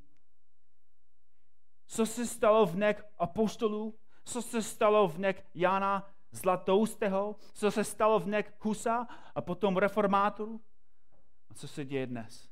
co 1.89 2.05
se 2.05 2.25
stalo 2.25 2.65
v 2.65 2.75
nek 2.75 3.05
apostolů, 3.17 3.95
co 4.25 4.41
se 4.41 4.61
stalo 4.61 5.07
v 5.07 5.17
nek 5.17 5.45
Jana 5.55 6.09
Zlatoustého, 6.31 7.35
co 7.53 7.71
se 7.71 7.83
stalo 7.83 8.19
v 8.19 8.27
nek 8.27 8.55
Husa 8.59 9.07
a 9.35 9.41
potom 9.41 9.77
reformátorů 9.77 10.61
a 11.49 11.53
co 11.53 11.67
se 11.67 11.85
děje 11.85 12.07
dnes. 12.07 12.49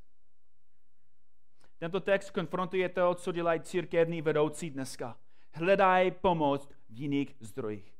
Tento 1.78 2.00
text 2.00 2.32
konfrontuje 2.32 2.89
to, 2.89 3.15
co 3.15 3.32
dělají 3.32 3.62
církevní 3.62 4.21
vedoucí 4.21 4.69
dneska. 4.69 5.17
Hledají 5.54 6.12
pomoc 6.12 6.69
v 6.89 7.00
jiných 7.00 7.36
zdrojích. 7.39 7.93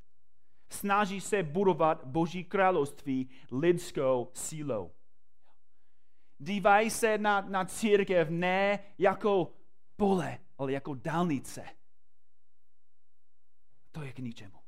Snaží 0.70 1.22
se 1.22 1.44
budovat 1.44 2.06
Boží 2.06 2.44
království 2.44 3.30
lidskou 3.52 4.32
sílou. 4.34 4.92
Dívají 6.38 6.90
se 6.90 7.18
na, 7.18 7.42
na 7.42 7.66
církev 7.66 8.30
ne 8.30 8.80
jako 8.98 9.54
pole, 9.96 10.40
ale 10.58 10.72
jako 10.72 10.96
dálnice. 10.96 11.66
To 13.92 14.02
je 14.02 14.14
k 14.14 14.20
ničemu. 14.20 14.60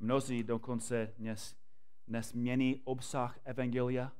Mnozí 0.00 0.42
dokonce 0.42 1.14
dnes, 1.18 1.56
dnes 2.06 2.32
mění 2.32 2.80
obsah 2.84 3.38
Evangelia, 3.44 4.12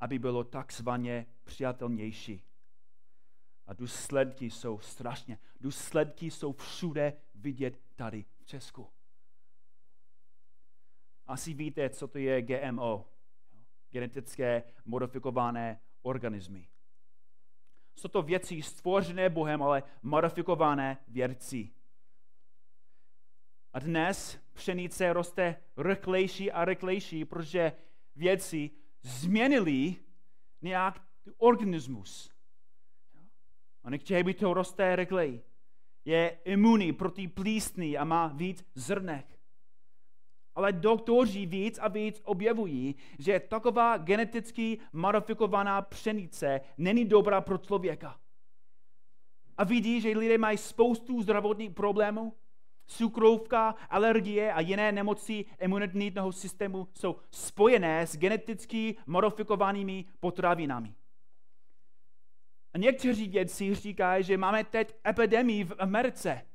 aby 0.00 0.18
bylo 0.18 0.44
takzvaně 0.44 1.26
přijatelnější. 1.44 2.44
A 3.66 3.72
důsledky 3.72 4.50
jsou 4.50 4.80
strašně. 4.80 5.38
Důsledky 5.60 6.30
jsou 6.30 6.52
všude 6.52 7.12
vidět 7.34 7.80
tady 7.96 8.24
v 8.38 8.44
Česku. 8.44 8.88
Asi 11.26 11.54
víte, 11.54 11.90
co 11.90 12.08
to 12.08 12.18
je 12.18 12.42
GMO 12.42 13.08
genetické 13.90 14.62
modifikované 14.84 15.80
organismy. 16.02 16.68
Jsou 17.96 18.08
to 18.08 18.22
věci 18.22 18.62
stvořené 18.62 19.30
Bohem, 19.30 19.62
ale 19.62 19.82
modifikované 20.02 20.98
vědci. 21.08 21.70
A 23.72 23.78
dnes 23.78 24.38
pšenice 24.52 25.12
roste 25.12 25.56
rychlejší 25.76 26.52
a 26.52 26.64
rychlejší, 26.64 27.24
protože 27.24 27.72
vědci 28.16 28.70
změnili 29.02 29.96
nějak 30.62 31.02
organismus. 31.36 32.30
A 33.84 33.90
nechtějí, 33.90 34.24
by 34.24 34.34
to 34.34 34.54
roste 34.54 34.96
rychleji. 34.96 35.44
Je 36.04 36.38
imunní 36.44 36.92
proti 36.92 37.28
plísní 37.28 37.98
a 37.98 38.04
má 38.04 38.26
víc 38.26 38.64
zrnek. 38.74 39.39
Ale 40.60 40.72
doktoři 40.72 41.46
víc 41.46 41.78
a 41.78 41.88
víc 41.88 42.20
objevují, 42.24 42.94
že 43.18 43.40
taková 43.40 43.96
geneticky 43.96 44.78
modifikovaná 44.92 45.82
pšenice 45.82 46.60
není 46.78 47.04
dobrá 47.04 47.40
pro 47.40 47.58
člověka. 47.58 48.20
A 49.56 49.64
vidí, 49.64 50.00
že 50.00 50.18
lidé 50.18 50.38
mají 50.38 50.58
spoustu 50.58 51.22
zdravotních 51.22 51.70
problémů. 51.70 52.32
Cukrovka, 52.86 53.74
alergie 53.90 54.52
a 54.52 54.60
jiné 54.60 54.92
nemoci 54.92 55.44
imunitního 55.60 56.32
systému 56.32 56.88
jsou 56.94 57.16
spojené 57.30 58.06
s 58.06 58.16
geneticky 58.16 58.96
modifikovanými 59.06 60.04
potravinami. 60.20 60.94
A 62.74 62.78
někteří 62.78 63.28
vědci 63.28 63.74
říkají, 63.74 64.24
že 64.24 64.36
máme 64.36 64.64
teď 64.64 64.94
epidemii 65.08 65.64
v 65.64 65.74
Americe. 65.78 66.46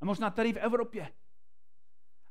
A 0.00 0.04
možná 0.04 0.30
tady 0.30 0.52
v 0.52 0.56
Evropě. 0.56 1.12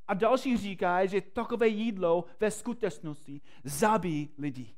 A 0.07 0.13
další 0.13 0.57
říká, 0.57 1.05
že 1.05 1.21
takové 1.21 1.67
jídlo 1.67 2.25
ve 2.39 2.51
skutečnosti 2.51 3.41
zabíjí 3.63 4.29
lidi. 4.37 4.75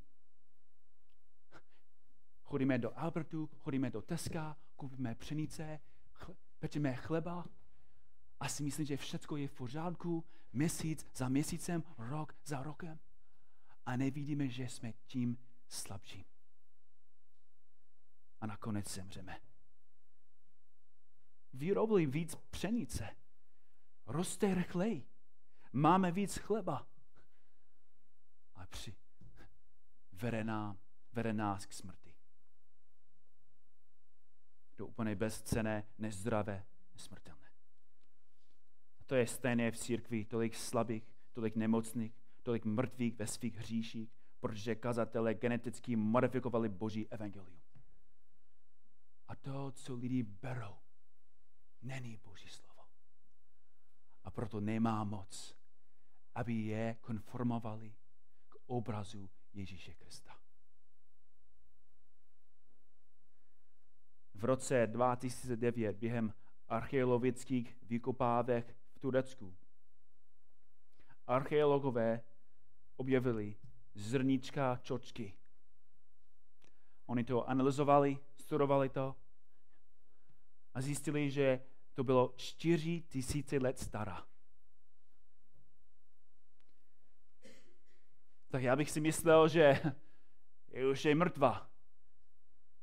Chodíme 2.43 2.78
do 2.78 2.99
Albertu, 2.99 3.49
chodíme 3.59 3.89
do 3.89 4.01
Teska, 4.01 4.57
kupíme 4.75 5.15
pšenice, 5.15 5.80
chle, 6.13 6.36
pečeme 6.59 6.95
chleba 6.95 7.45
a 8.39 8.49
si 8.49 8.63
myslím, 8.63 8.86
že 8.86 8.97
všechno 8.97 9.38
je 9.38 9.47
v 9.47 9.53
pořádku, 9.53 10.25
měsíc 10.53 11.07
za 11.15 11.30
měsícem, 11.30 11.84
rok 11.97 12.36
za 12.45 12.63
rokem. 12.63 12.99
A 13.86 13.97
nevidíme, 13.97 14.49
že 14.49 14.69
jsme 14.69 14.93
tím 15.05 15.38
slabší. 15.67 16.25
A 18.41 18.47
nakonec 18.47 18.93
zemřeme. 18.93 19.39
Vyrobili 21.53 22.05
víc 22.05 22.36
pšenice. 22.36 23.15
Roste 24.05 24.55
rychleji 24.55 25.05
máme 25.78 26.11
víc 26.11 26.38
chleba. 26.38 26.88
A 28.55 28.65
při 28.65 28.95
vede, 30.11 30.43
nám, 30.43 30.80
vede 31.13 31.34
nás 31.34 31.65
k 31.65 31.73
smrti. 31.73 32.15
To 34.75 34.88
úplně 34.88 35.15
bezcené, 35.15 35.88
nezdravé, 35.97 36.65
nesmrtelné. 36.93 37.47
A 38.99 39.03
to 39.03 39.15
je 39.15 39.28
stejné 39.28 39.71
v 39.71 39.78
církvi, 39.78 40.25
tolik 40.25 40.55
slabých, 40.55 41.03
tolik 41.34 41.55
nemocných, 41.55 42.13
tolik 42.43 42.65
mrtvých 42.65 43.15
ve 43.15 43.28
svých 43.28 43.55
hříších, 43.55 44.13
protože 44.39 44.75
kazatelé 44.75 45.34
geneticky 45.34 45.95
modifikovali 45.95 46.69
Boží 46.69 47.07
evangelium. 47.07 47.61
A 49.28 49.36
to, 49.36 49.71
co 49.71 49.95
lidi 49.95 50.23
berou, 50.23 50.78
není 51.82 52.17
Boží 52.17 52.47
slovo. 52.47 52.84
A 54.23 54.32
proto 54.32 54.59
nemá 54.59 55.03
moc 55.03 55.57
aby 56.38 56.53
je 56.53 56.95
konformovali 57.01 57.95
k 58.49 58.55
obrazu 58.65 59.29
Ježíše 59.53 59.93
Krista. 59.93 60.38
V 64.33 64.43
roce 64.43 64.88
2009 64.88 65.97
během 65.97 66.33
archeologických 66.67 67.77
vykopávek 67.81 68.77
v 68.91 68.99
Turecku 68.99 69.57
archeologové 71.27 72.21
objevili 72.95 73.55
zrnička 73.93 74.79
čočky. 74.81 75.33
Oni 77.05 77.23
to 77.23 77.49
analyzovali, 77.49 78.17
studovali 78.38 78.89
to 78.89 79.15
a 80.73 80.81
zjistili, 80.81 81.31
že 81.31 81.59
to 81.93 82.03
bylo 82.03 82.33
4 82.35 83.01
tisíce 83.01 83.57
let 83.57 83.79
stará. 83.79 84.27
Tak 88.48 88.64
já 88.64 88.76
bych 88.76 88.91
si 88.91 89.02
myslel, 89.02 89.48
že 89.48 89.82
je 90.68 90.88
už 90.88 91.06
je 91.06 91.16
mrtvá. 91.16 91.70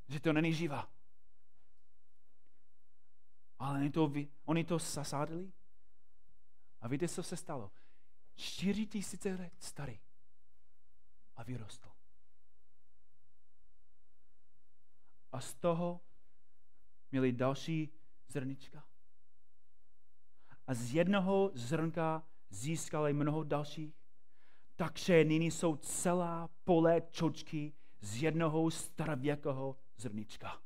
Že 0.09 0.21
to 0.21 0.33
není 0.33 0.53
živá. 0.53 0.93
Ale 3.59 3.79
oni 3.79 3.91
to, 3.91 4.13
oni 4.45 4.65
to 4.65 4.79
zasádili. 4.79 5.53
A 6.81 6.89
víte, 6.89 7.09
co 7.09 7.23
se 7.23 7.37
stalo? 7.37 7.73
Čtyři 8.35 8.87
tisíce 8.87 9.35
let 9.35 9.53
starý. 9.59 10.01
A 11.37 11.43
vyrostl. 11.43 11.93
A 15.33 15.41
z 15.41 15.55
toho 15.55 16.01
měli 17.11 17.33
další 17.33 17.91
zrnička. 18.29 18.85
A 20.67 20.75
z 20.75 20.95
jednoho 20.95 21.51
zrnka 21.55 22.23
získali 22.51 23.13
mnoho 23.13 23.45
dalších. 23.45 24.04
Takže 24.77 25.25
nyní 25.25 25.51
jsou 25.51 25.77
celá 25.77 26.49
pole 26.65 27.03
čočky 27.11 27.73
z 28.01 28.23
jednoho 28.23 28.71
starověkého 28.71 29.77
zrnička. 29.97 30.63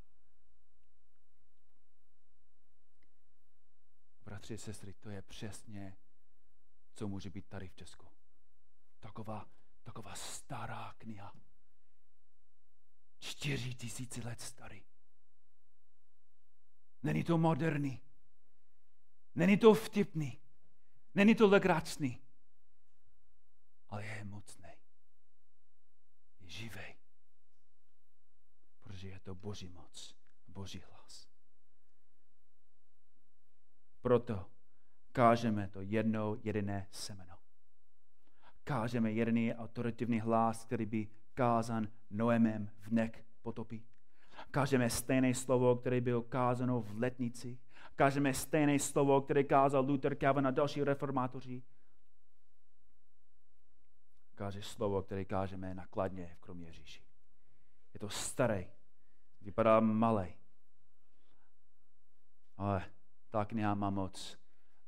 Bratři 4.25 4.55
a 4.55 4.59
sestry, 4.59 4.93
to 4.93 5.11
je 5.11 5.23
přesně, 5.23 5.97
co 6.95 7.09
může 7.09 7.31
být 7.31 7.47
tady 7.47 7.69
v 7.69 7.75
Česku. 7.75 8.07
Taková, 9.01 9.47
taková 9.83 10.15
stará 10.15 10.95
kniha. 10.99 11.33
Čtyři 13.19 13.75
tisíci 13.75 14.23
let 14.23 14.41
starý. 14.41 14.85
Není 17.03 17.25
to 17.25 17.39
moderní. 17.39 18.01
Není 19.35 19.57
to 19.57 19.75
vtipný. 19.75 20.41
Není 21.15 21.35
to 21.35 21.49
legračný. 21.49 22.21
Ale 23.89 24.05
je 24.05 24.25
mocný. 24.25 24.71
Je 26.41 26.49
živý. 26.49 26.95
Protože 28.81 29.09
je 29.09 29.21
to 29.21 29.35
Boží 29.35 29.69
moc. 29.69 30.17
Boží 30.49 30.83
hlas. 30.91 31.29
Proto 34.01 34.47
kážeme 35.13 35.69
to 35.69 35.81
jedno 35.81 36.37
jediné 36.43 36.87
semeno. 36.91 37.39
Kážeme 38.65 39.13
jediný 39.13 39.55
autoritativní 39.55 40.21
hlas, 40.21 40.65
který 40.65 40.87
by 40.87 41.09
kázan 41.35 41.89
Noemem 42.11 42.71
v 42.79 42.91
nek 42.91 43.25
potopí. 43.43 43.85
Kážeme 44.51 44.91
stejné 44.91 45.35
slovo, 45.35 45.77
které 45.77 46.01
bylo 46.01 46.23
kázáno 46.23 46.81
v 46.81 46.99
letnici. 46.99 47.59
Kážeme 47.97 48.35
stejné 48.35 48.79
slovo, 48.79 49.21
které 49.21 49.45
kázal 49.45 49.85
Luther, 49.85 50.15
Calvin 50.15 50.47
a 50.47 50.51
další 50.51 50.85
reformátoři. 50.85 51.63
Káže 54.39 54.63
slovo, 54.63 55.03
které 55.03 55.25
kážeme 55.25 55.75
nakladně 55.75 56.35
v 56.35 56.41
Kroměříži. 56.41 57.03
Je 57.95 58.01
to 58.01 58.09
staré, 58.09 58.71
vypadá 59.41 59.81
malé, 59.81 60.33
ale 62.57 62.91
ta 63.31 63.45
kniha 63.45 63.75
má 63.75 63.91
moc, 63.91 64.39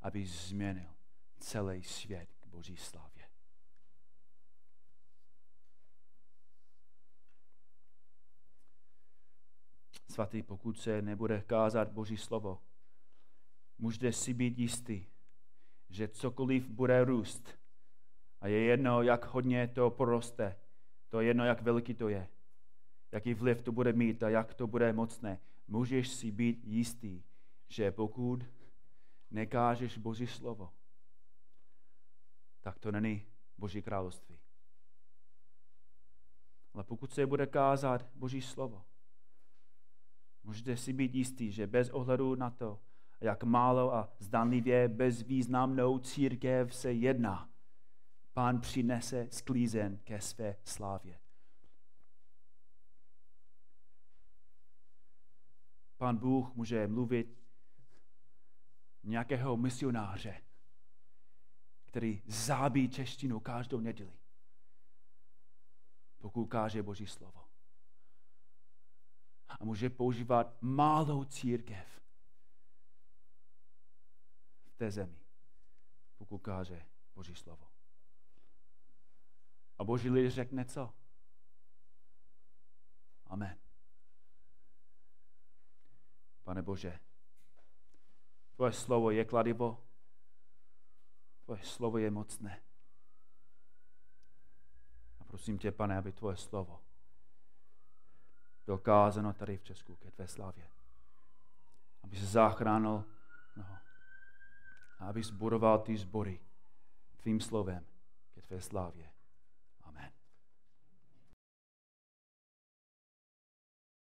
aby 0.00 0.26
změnil 0.26 0.94
celý 1.38 1.82
svět 1.82 2.28
k 2.40 2.46
Boží 2.46 2.76
slávě. 2.76 3.28
Svatý, 10.10 10.42
pokud 10.42 10.78
se 10.78 11.02
nebude 11.02 11.42
kázat 11.42 11.92
Boží 11.92 12.16
slovo, 12.16 12.62
můžete 13.78 14.12
si 14.12 14.34
být 14.34 14.58
jistý, 14.58 15.06
že 15.88 16.08
cokoliv 16.08 16.68
bude 16.68 17.04
růst, 17.04 17.59
a 18.40 18.46
je 18.48 18.60
jedno, 18.60 19.02
jak 19.02 19.24
hodně 19.24 19.68
to 19.68 19.90
poroste, 19.90 20.56
to 21.08 21.20
je 21.20 21.26
jedno, 21.26 21.44
jak 21.44 21.62
velký 21.62 21.94
to 21.94 22.08
je, 22.08 22.28
jaký 23.12 23.34
vliv 23.34 23.62
to 23.62 23.72
bude 23.72 23.92
mít 23.92 24.22
a 24.22 24.28
jak 24.28 24.54
to 24.54 24.66
bude 24.66 24.92
mocné, 24.92 25.40
můžeš 25.68 26.08
si 26.08 26.30
být 26.30 26.64
jistý, 26.64 27.22
že 27.68 27.92
pokud 27.92 28.44
nekážeš 29.30 29.98
Boží 29.98 30.26
slovo, 30.26 30.72
tak 32.60 32.78
to 32.78 32.92
není 32.92 33.26
Boží 33.58 33.82
království. 33.82 34.38
Ale 36.74 36.84
pokud 36.84 37.12
se 37.12 37.26
bude 37.26 37.46
kázat 37.46 38.06
Boží 38.14 38.42
slovo, 38.42 38.84
můžete 40.44 40.76
si 40.76 40.92
být 40.92 41.14
jistý, 41.14 41.52
že 41.52 41.66
bez 41.66 41.90
ohledu 41.90 42.34
na 42.34 42.50
to, 42.50 42.80
jak 43.20 43.44
málo 43.44 43.94
a 43.94 44.12
zdanlivě 44.18 44.88
bezvýznamnou 44.88 45.98
církev 45.98 46.74
se 46.74 46.92
jedná, 46.92 47.49
pán 48.32 48.60
přinese 48.60 49.28
sklízen 49.30 49.98
ke 49.98 50.20
své 50.20 50.56
slávě. 50.64 51.20
Pán 55.96 56.16
Bůh 56.16 56.54
může 56.54 56.86
mluvit 56.86 57.40
nějakého 59.02 59.56
misionáře, 59.56 60.42
který 61.84 62.22
zábí 62.26 62.88
češtinu 62.88 63.40
každou 63.40 63.80
neděli, 63.80 64.18
pokud 66.18 66.46
káže 66.46 66.82
Boží 66.82 67.06
slovo. 67.06 67.48
A 69.48 69.64
může 69.64 69.90
používat 69.90 70.62
malou 70.62 71.24
církev 71.24 72.02
v 74.66 74.74
té 74.76 74.90
zemi, 74.90 75.20
pokud 76.18 76.38
káže 76.38 76.86
Boží 77.14 77.34
slovo. 77.34 77.69
A 79.80 79.84
Boží 79.84 80.10
lid 80.10 80.30
řekne 80.30 80.64
co? 80.64 80.92
Amen. 83.26 83.58
Pane 86.44 86.62
Bože, 86.62 87.00
Tvoje 88.60 88.72
slovo 88.72 89.10
je 89.10 89.24
kladivo. 89.24 89.80
Tvoje 91.44 91.62
slovo 91.62 91.98
je 91.98 92.10
mocné. 92.10 92.62
A 95.20 95.24
prosím 95.24 95.58
tě, 95.58 95.72
pane, 95.72 95.96
aby 95.98 96.12
tvoje 96.12 96.36
slovo 96.36 96.80
bylo 98.66 98.78
kázano 98.78 99.32
tady 99.32 99.56
v 99.56 99.62
Česku 99.62 99.96
ke 99.96 100.10
tvé 100.10 100.28
slavě. 100.28 100.70
Aby 102.02 102.16
se 102.16 102.26
zachránil 102.26 103.04
no, 103.56 103.64
a 104.98 105.08
aby 105.08 105.22
zbudoval 105.22 105.78
ty 105.78 105.96
zbory 105.96 106.40
tvým 107.16 107.40
slovem 107.40 107.86
ke 108.30 108.42
tvé 108.42 108.60
slávě. 108.60 109.09